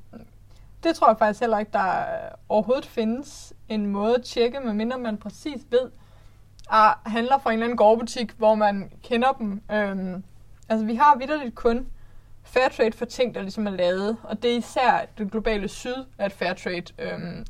det 0.83 0.95
tror 0.95 1.09
jeg 1.09 1.17
faktisk 1.17 1.39
heller 1.39 1.59
ikke, 1.59 1.71
der 1.71 2.03
overhovedet 2.49 2.85
findes 2.85 3.53
en 3.69 3.85
måde 3.85 4.15
at 4.15 4.23
tjekke, 4.23 4.59
medmindre 4.59 4.97
man 4.99 5.17
præcis 5.17 5.61
ved, 5.69 5.91
at 6.71 6.93
handler 7.05 7.37
fra 7.37 7.49
en 7.49 7.53
eller 7.53 7.65
anden 7.65 7.77
gårdbutik, 7.77 8.31
hvor 8.31 8.55
man 8.55 8.91
kender 9.03 9.31
dem. 9.31 9.61
Øhm, 9.71 10.23
altså, 10.69 10.85
vi 10.85 10.95
har 10.95 11.17
vidderligt 11.17 11.55
kun 11.55 11.87
Fairtrade 12.43 12.91
for 12.91 13.05
ting, 13.05 13.35
der 13.35 13.41
ligesom 13.41 13.67
er 13.67 13.71
lavet, 13.71 14.17
og 14.23 14.43
det 14.43 14.51
er 14.51 14.57
især 14.57 15.05
det 15.17 15.31
globale 15.31 15.67
syd, 15.67 16.05
at 16.17 16.31
Fairtrade 16.31 16.93
øhm, 16.99 17.45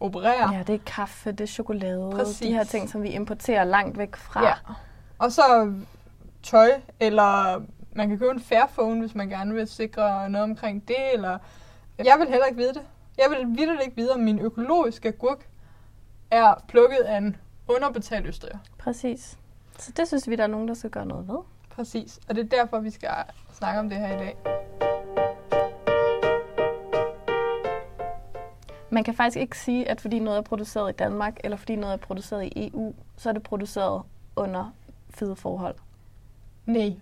opererer. 0.00 0.52
Ja, 0.52 0.62
det 0.62 0.74
er 0.74 0.78
kaffe, 0.86 1.32
det 1.32 1.40
er 1.40 1.46
chokolade, 1.46 2.10
Præcis. 2.12 2.38
de 2.38 2.52
her 2.52 2.64
ting, 2.64 2.90
som 2.90 3.02
vi 3.02 3.08
importerer 3.08 3.64
langt 3.64 3.98
væk 3.98 4.16
fra. 4.16 4.44
Ja. 4.46 4.54
Og 5.18 5.32
så 5.32 5.72
tøj, 6.42 6.70
eller 7.00 7.62
man 7.92 8.08
kan 8.08 8.18
købe 8.18 8.30
en 8.30 8.40
Fairphone, 8.40 9.00
hvis 9.00 9.14
man 9.14 9.28
gerne 9.28 9.54
vil 9.54 9.68
sikre 9.68 10.30
noget 10.30 10.44
omkring 10.44 10.88
det, 10.88 11.12
eller 11.14 11.38
jeg 11.98 12.16
vil 12.18 12.28
heller 12.28 12.46
ikke 12.46 12.58
vide 12.58 12.74
det. 12.74 12.82
Jeg 13.18 13.26
vil 13.30 13.58
virkelig 13.58 13.84
ikke 13.84 13.96
vide, 13.96 14.12
om 14.12 14.20
min 14.20 14.38
økologiske 14.38 15.08
agurk 15.08 15.46
er 16.30 16.54
plukket 16.68 16.96
af 16.96 17.16
en 17.16 17.36
underbetalt 17.68 18.26
østrig. 18.26 18.52
Præcis. 18.78 19.38
Så 19.78 19.92
det 19.96 20.08
synes 20.08 20.28
vi, 20.28 20.36
der 20.36 20.42
er 20.42 20.46
nogen, 20.46 20.68
der 20.68 20.74
skal 20.74 20.90
gøre 20.90 21.06
noget 21.06 21.28
ved. 21.28 21.38
Præcis, 21.70 22.20
og 22.28 22.34
det 22.34 22.44
er 22.44 22.56
derfor, 22.56 22.80
vi 22.80 22.90
skal 22.90 23.10
snakke 23.52 23.80
om 23.80 23.88
det 23.88 23.98
her 23.98 24.14
i 24.14 24.18
dag. 24.18 24.36
Man 28.90 29.04
kan 29.04 29.14
faktisk 29.14 29.36
ikke 29.36 29.58
sige, 29.58 29.88
at 29.88 30.00
fordi 30.00 30.18
noget 30.18 30.38
er 30.38 30.42
produceret 30.42 30.92
i 30.92 30.96
Danmark, 30.96 31.36
eller 31.44 31.56
fordi 31.56 31.76
noget 31.76 31.92
er 31.92 31.96
produceret 31.96 32.44
i 32.44 32.70
EU, 32.74 32.94
så 33.16 33.28
er 33.28 33.32
det 33.32 33.42
produceret 33.42 34.02
under 34.36 34.74
fede 35.10 35.36
forhold. 35.36 35.74
Nej, 36.66 36.94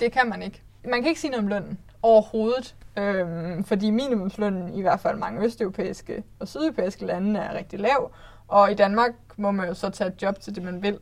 det 0.00 0.12
kan 0.12 0.28
man 0.28 0.42
ikke. 0.42 0.62
Man 0.84 1.00
kan 1.00 1.08
ikke 1.08 1.20
sige 1.20 1.30
noget 1.30 1.44
om 1.44 1.48
lønnen 1.48 1.78
overhovedet, 2.02 2.74
øhm, 2.96 3.64
fordi 3.64 3.90
minimumslønnen 3.90 4.74
i 4.74 4.80
hvert 4.80 5.00
fald 5.00 5.18
mange 5.18 5.44
østeuropæiske 5.44 6.22
og 6.38 6.48
sydeuropæiske 6.48 7.06
lande 7.06 7.40
er 7.40 7.54
rigtig 7.54 7.80
lav, 7.80 8.10
og 8.48 8.70
i 8.70 8.74
Danmark 8.74 9.12
må 9.36 9.50
man 9.50 9.68
jo 9.68 9.74
så 9.74 9.90
tage 9.90 10.08
et 10.08 10.22
job 10.22 10.40
til 10.40 10.54
det, 10.54 10.62
man 10.62 10.82
vil. 10.82 10.98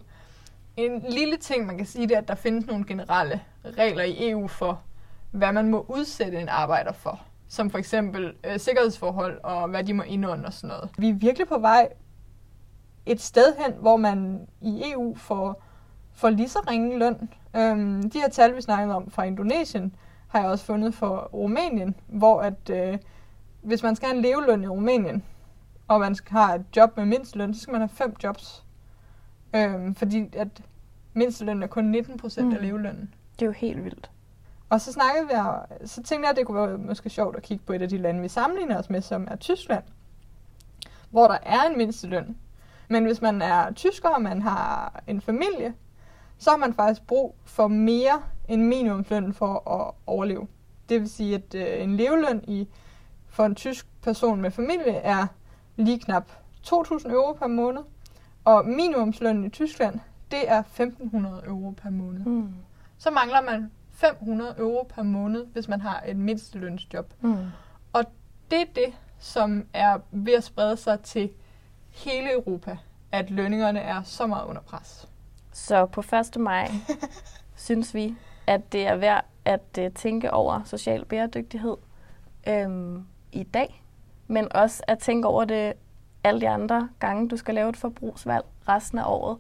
En 0.77 1.05
lille 1.09 1.37
ting, 1.37 1.67
man 1.67 1.77
kan 1.77 1.87
sige, 1.87 2.09
det 2.09 2.15
er, 2.15 2.21
at 2.21 2.29
der 2.29 2.35
findes 2.35 2.67
nogle 2.67 2.85
generelle 2.87 3.41
regler 3.65 4.05
i 4.05 4.31
EU 4.31 4.49
for, 4.49 4.81
hvad 5.31 5.53
man 5.53 5.69
må 5.69 5.87
udsætte 5.89 6.41
en 6.41 6.49
arbejder 6.49 6.93
for. 6.93 7.21
Som 7.51 7.71
for 7.71 7.79
eksempel 7.79 8.35
øh, 8.45 8.59
sikkerhedsforhold 8.59 9.41
og 9.43 9.69
hvad 9.69 9.85
de 9.85 9.95
må 9.95 10.03
indånde 10.03 10.47
og 10.47 10.53
sådan 10.53 10.69
noget. 10.69 10.91
Vi 10.99 11.09
er 11.09 11.15
virkelig 11.15 11.49
på 11.49 11.59
vej 11.59 11.89
et 13.07 13.21
sted 13.21 13.55
hen, 13.59 13.73
hvor 13.81 13.97
man 13.97 14.47
i 14.61 14.93
EU 14.93 15.15
får, 15.15 15.63
får 16.13 16.31
lige 16.31 16.49
så 16.49 16.59
ringe 16.71 16.99
løn. 16.99 17.31
Øhm, 17.57 18.11
de 18.11 18.19
her 18.19 18.29
tal, 18.29 18.57
vi 18.57 18.61
snakkede 18.61 18.97
om 18.97 19.11
fra 19.11 19.25
Indonesien, 19.25 19.95
har 20.29 20.41
jeg 20.41 20.49
også 20.49 20.65
fundet 20.65 20.95
for 20.95 21.31
Rumænien, 21.33 21.95
hvor 22.07 22.41
at 22.41 22.71
øh, 22.71 22.99
hvis 23.63 23.83
man 23.83 23.97
skal 23.97 24.09
have 24.09 24.17
en 24.17 24.23
leveløn 24.23 24.65
i 24.65 24.69
Rumænien, 24.69 25.25
og 25.89 26.01
man 26.01 26.15
skal 26.15 26.37
have 26.37 26.57
et 26.57 26.65
job 26.77 26.97
med 26.97 27.07
mindsteløn, 27.07 27.55
så 27.55 27.61
skal 27.61 27.73
man 27.73 27.81
have 27.81 27.89
fem 27.89 28.17
jobs. 28.23 28.65
Øhm, 29.57 29.95
fordi 29.95 30.29
at 30.33 30.63
mindsteløn 31.15 31.63
er 31.63 31.67
kun 31.67 31.85
19 31.85 32.17
procent 32.17 32.47
mm. 32.47 32.55
af 32.55 32.63
levelønnen. 32.63 33.15
Det 33.33 33.43
er 33.43 33.47
jo 33.47 33.53
helt 33.53 33.85
vildt. 33.85 34.11
Og 34.71 34.81
så 34.81 34.93
snakkede 34.93 35.27
vi, 35.29 35.35
så 35.87 36.03
tænkte 36.03 36.27
jeg, 36.27 36.31
at 36.31 36.37
det 36.37 36.47
kunne 36.47 36.69
være 36.69 36.79
måske 36.79 37.11
sjovt 37.11 37.37
at 37.37 37.43
kigge 37.43 37.65
på 37.67 37.73
et 37.73 37.83
af 37.83 37.89
de 37.89 37.99
lande, 37.99 38.21
vi 38.21 38.29
sammenligner 38.29 38.79
os 38.79 38.91
med, 38.91 39.01
som 39.03 39.29
er 39.31 39.37
Tyskland, 39.37 39.85
hvor 41.11 41.27
der 41.29 41.39
er 41.43 41.63
en 41.63 41.79
mindsteløn. 41.79 42.37
Men 42.89 43.05
hvis 43.05 43.23
man 43.23 43.43
er 43.43 43.73
tysker, 43.73 44.09
og 44.09 44.23
man 44.23 44.43
har 44.43 45.03
en 45.07 45.21
familie, 45.21 45.75
så 46.39 46.51
har 46.51 46.57
man 46.57 46.75
faktisk 46.75 47.07
brug 47.07 47.35
for 47.45 47.69
mere 47.69 48.23
end 48.49 48.63
minimumsløn 48.63 49.35
for 49.35 49.71
at 49.71 49.95
overleve. 50.07 50.47
Det 50.89 51.01
vil 51.01 51.11
sige, 51.11 51.35
at 51.35 51.55
øh, 51.55 51.83
en 51.83 51.97
leveløn 51.97 52.45
i, 52.49 52.69
for 53.29 53.45
en 53.45 53.55
tysk 53.55 53.87
person 54.03 54.41
med 54.41 54.51
familie 54.51 54.93
er 54.93 55.27
lige 55.77 56.01
knap 56.01 56.31
2.000 56.67 57.11
euro 57.11 57.33
per 57.33 57.47
måned, 57.47 57.83
og 58.45 58.67
minimumslønnen 58.67 59.45
i 59.45 59.49
Tyskland, 59.49 60.01
det 60.31 60.51
er 60.51 60.63
1.500 60.63 61.49
euro 61.49 61.71
per 61.83 61.91
måned. 61.91 62.25
Mm. 62.25 62.55
Så 62.99 63.11
mangler 63.11 63.41
man 63.41 63.71
500 64.01 64.55
euro 64.59 64.87
per 64.95 65.03
måned, 65.03 65.47
hvis 65.47 65.69
man 65.69 65.81
har 65.81 66.03
et 66.07 66.17
mindstelønsjob. 66.17 67.15
Mm. 67.21 67.37
Det 68.51 68.61
er 68.61 68.65
det, 68.75 68.95
som 69.19 69.67
er 69.73 69.99
ved 70.11 70.33
at 70.33 70.45
sprede 70.45 70.77
sig 70.77 71.01
til 71.01 71.31
hele 71.91 72.33
Europa, 72.33 72.77
at 73.13 73.31
lønningerne 73.31 73.81
er 73.81 74.03
så 74.03 74.27
meget 74.27 74.45
under 74.47 74.63
pres. 74.63 75.09
Så 75.53 75.87
på 75.87 76.01
1. 76.37 76.41
maj 76.41 76.71
synes 77.57 77.95
vi, 77.95 78.15
at 78.47 78.73
det 78.73 78.87
er 78.87 78.97
værd 78.97 79.25
at 79.45 79.79
uh, 79.79 79.85
tænke 79.95 80.33
over 80.33 80.63
social 80.65 81.05
bæredygtighed 81.05 81.77
øhm, 82.49 83.07
i 83.33 83.43
dag, 83.43 83.85
men 84.27 84.53
også 84.53 84.83
at 84.87 84.99
tænke 84.99 85.29
over 85.29 85.45
det 85.45 85.73
alle 86.25 86.41
de 86.41 86.49
andre 86.49 86.89
gange, 86.99 87.29
du 87.29 87.37
skal 87.37 87.55
lave 87.55 87.69
et 87.69 87.77
forbrugsvalg 87.77 88.45
resten 88.69 88.99
af 88.99 89.05
året. 89.07 89.39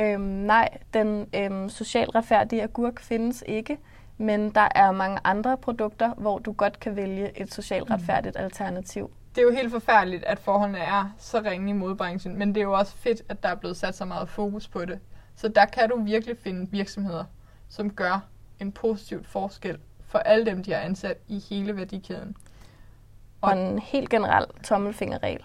Øhm, 0.00 0.20
nej, 0.22 0.68
den 0.94 1.28
øhm, 1.34 1.68
socialt 1.68 2.14
retfærdige 2.14 2.62
agurk 2.62 3.00
findes 3.00 3.44
ikke, 3.46 3.78
men 4.16 4.50
der 4.54 4.68
er 4.74 4.92
mange 4.92 5.18
andre 5.24 5.56
produkter, 5.56 6.14
hvor 6.14 6.38
du 6.38 6.52
godt 6.52 6.80
kan 6.80 6.96
vælge 6.96 7.40
et 7.40 7.54
socialt 7.54 7.90
retfærdigt 7.90 8.36
alternativ. 8.36 9.10
Det 9.34 9.40
er 9.40 9.42
jo 9.42 9.52
helt 9.52 9.70
forfærdeligt, 9.70 10.24
at 10.24 10.38
forholdene 10.38 10.78
er 10.78 11.14
så 11.18 11.40
ringe 11.40 11.70
i 11.70 11.72
modbranchen, 11.72 12.38
men 12.38 12.48
det 12.48 12.56
er 12.56 12.64
jo 12.64 12.72
også 12.72 12.96
fedt, 12.96 13.22
at 13.28 13.42
der 13.42 13.48
er 13.48 13.54
blevet 13.54 13.76
sat 13.76 13.96
så 13.96 14.04
meget 14.04 14.28
fokus 14.28 14.68
på 14.68 14.84
det. 14.84 14.98
Så 15.36 15.48
der 15.48 15.64
kan 15.64 15.88
du 15.88 16.02
virkelig 16.02 16.36
finde 16.38 16.70
virksomheder, 16.70 17.24
som 17.68 17.90
gør 17.90 18.24
en 18.60 18.72
positiv 18.72 19.24
forskel 19.24 19.78
for 20.06 20.18
alle 20.18 20.46
dem, 20.46 20.64
de 20.64 20.72
har 20.72 20.80
ansat 20.80 21.16
i 21.28 21.38
hele 21.50 21.76
værdikæden. 21.76 22.36
Og 23.40 23.52
en 23.52 23.78
helt 23.78 24.10
generel 24.10 24.46
tommelfingerregel, 24.64 25.44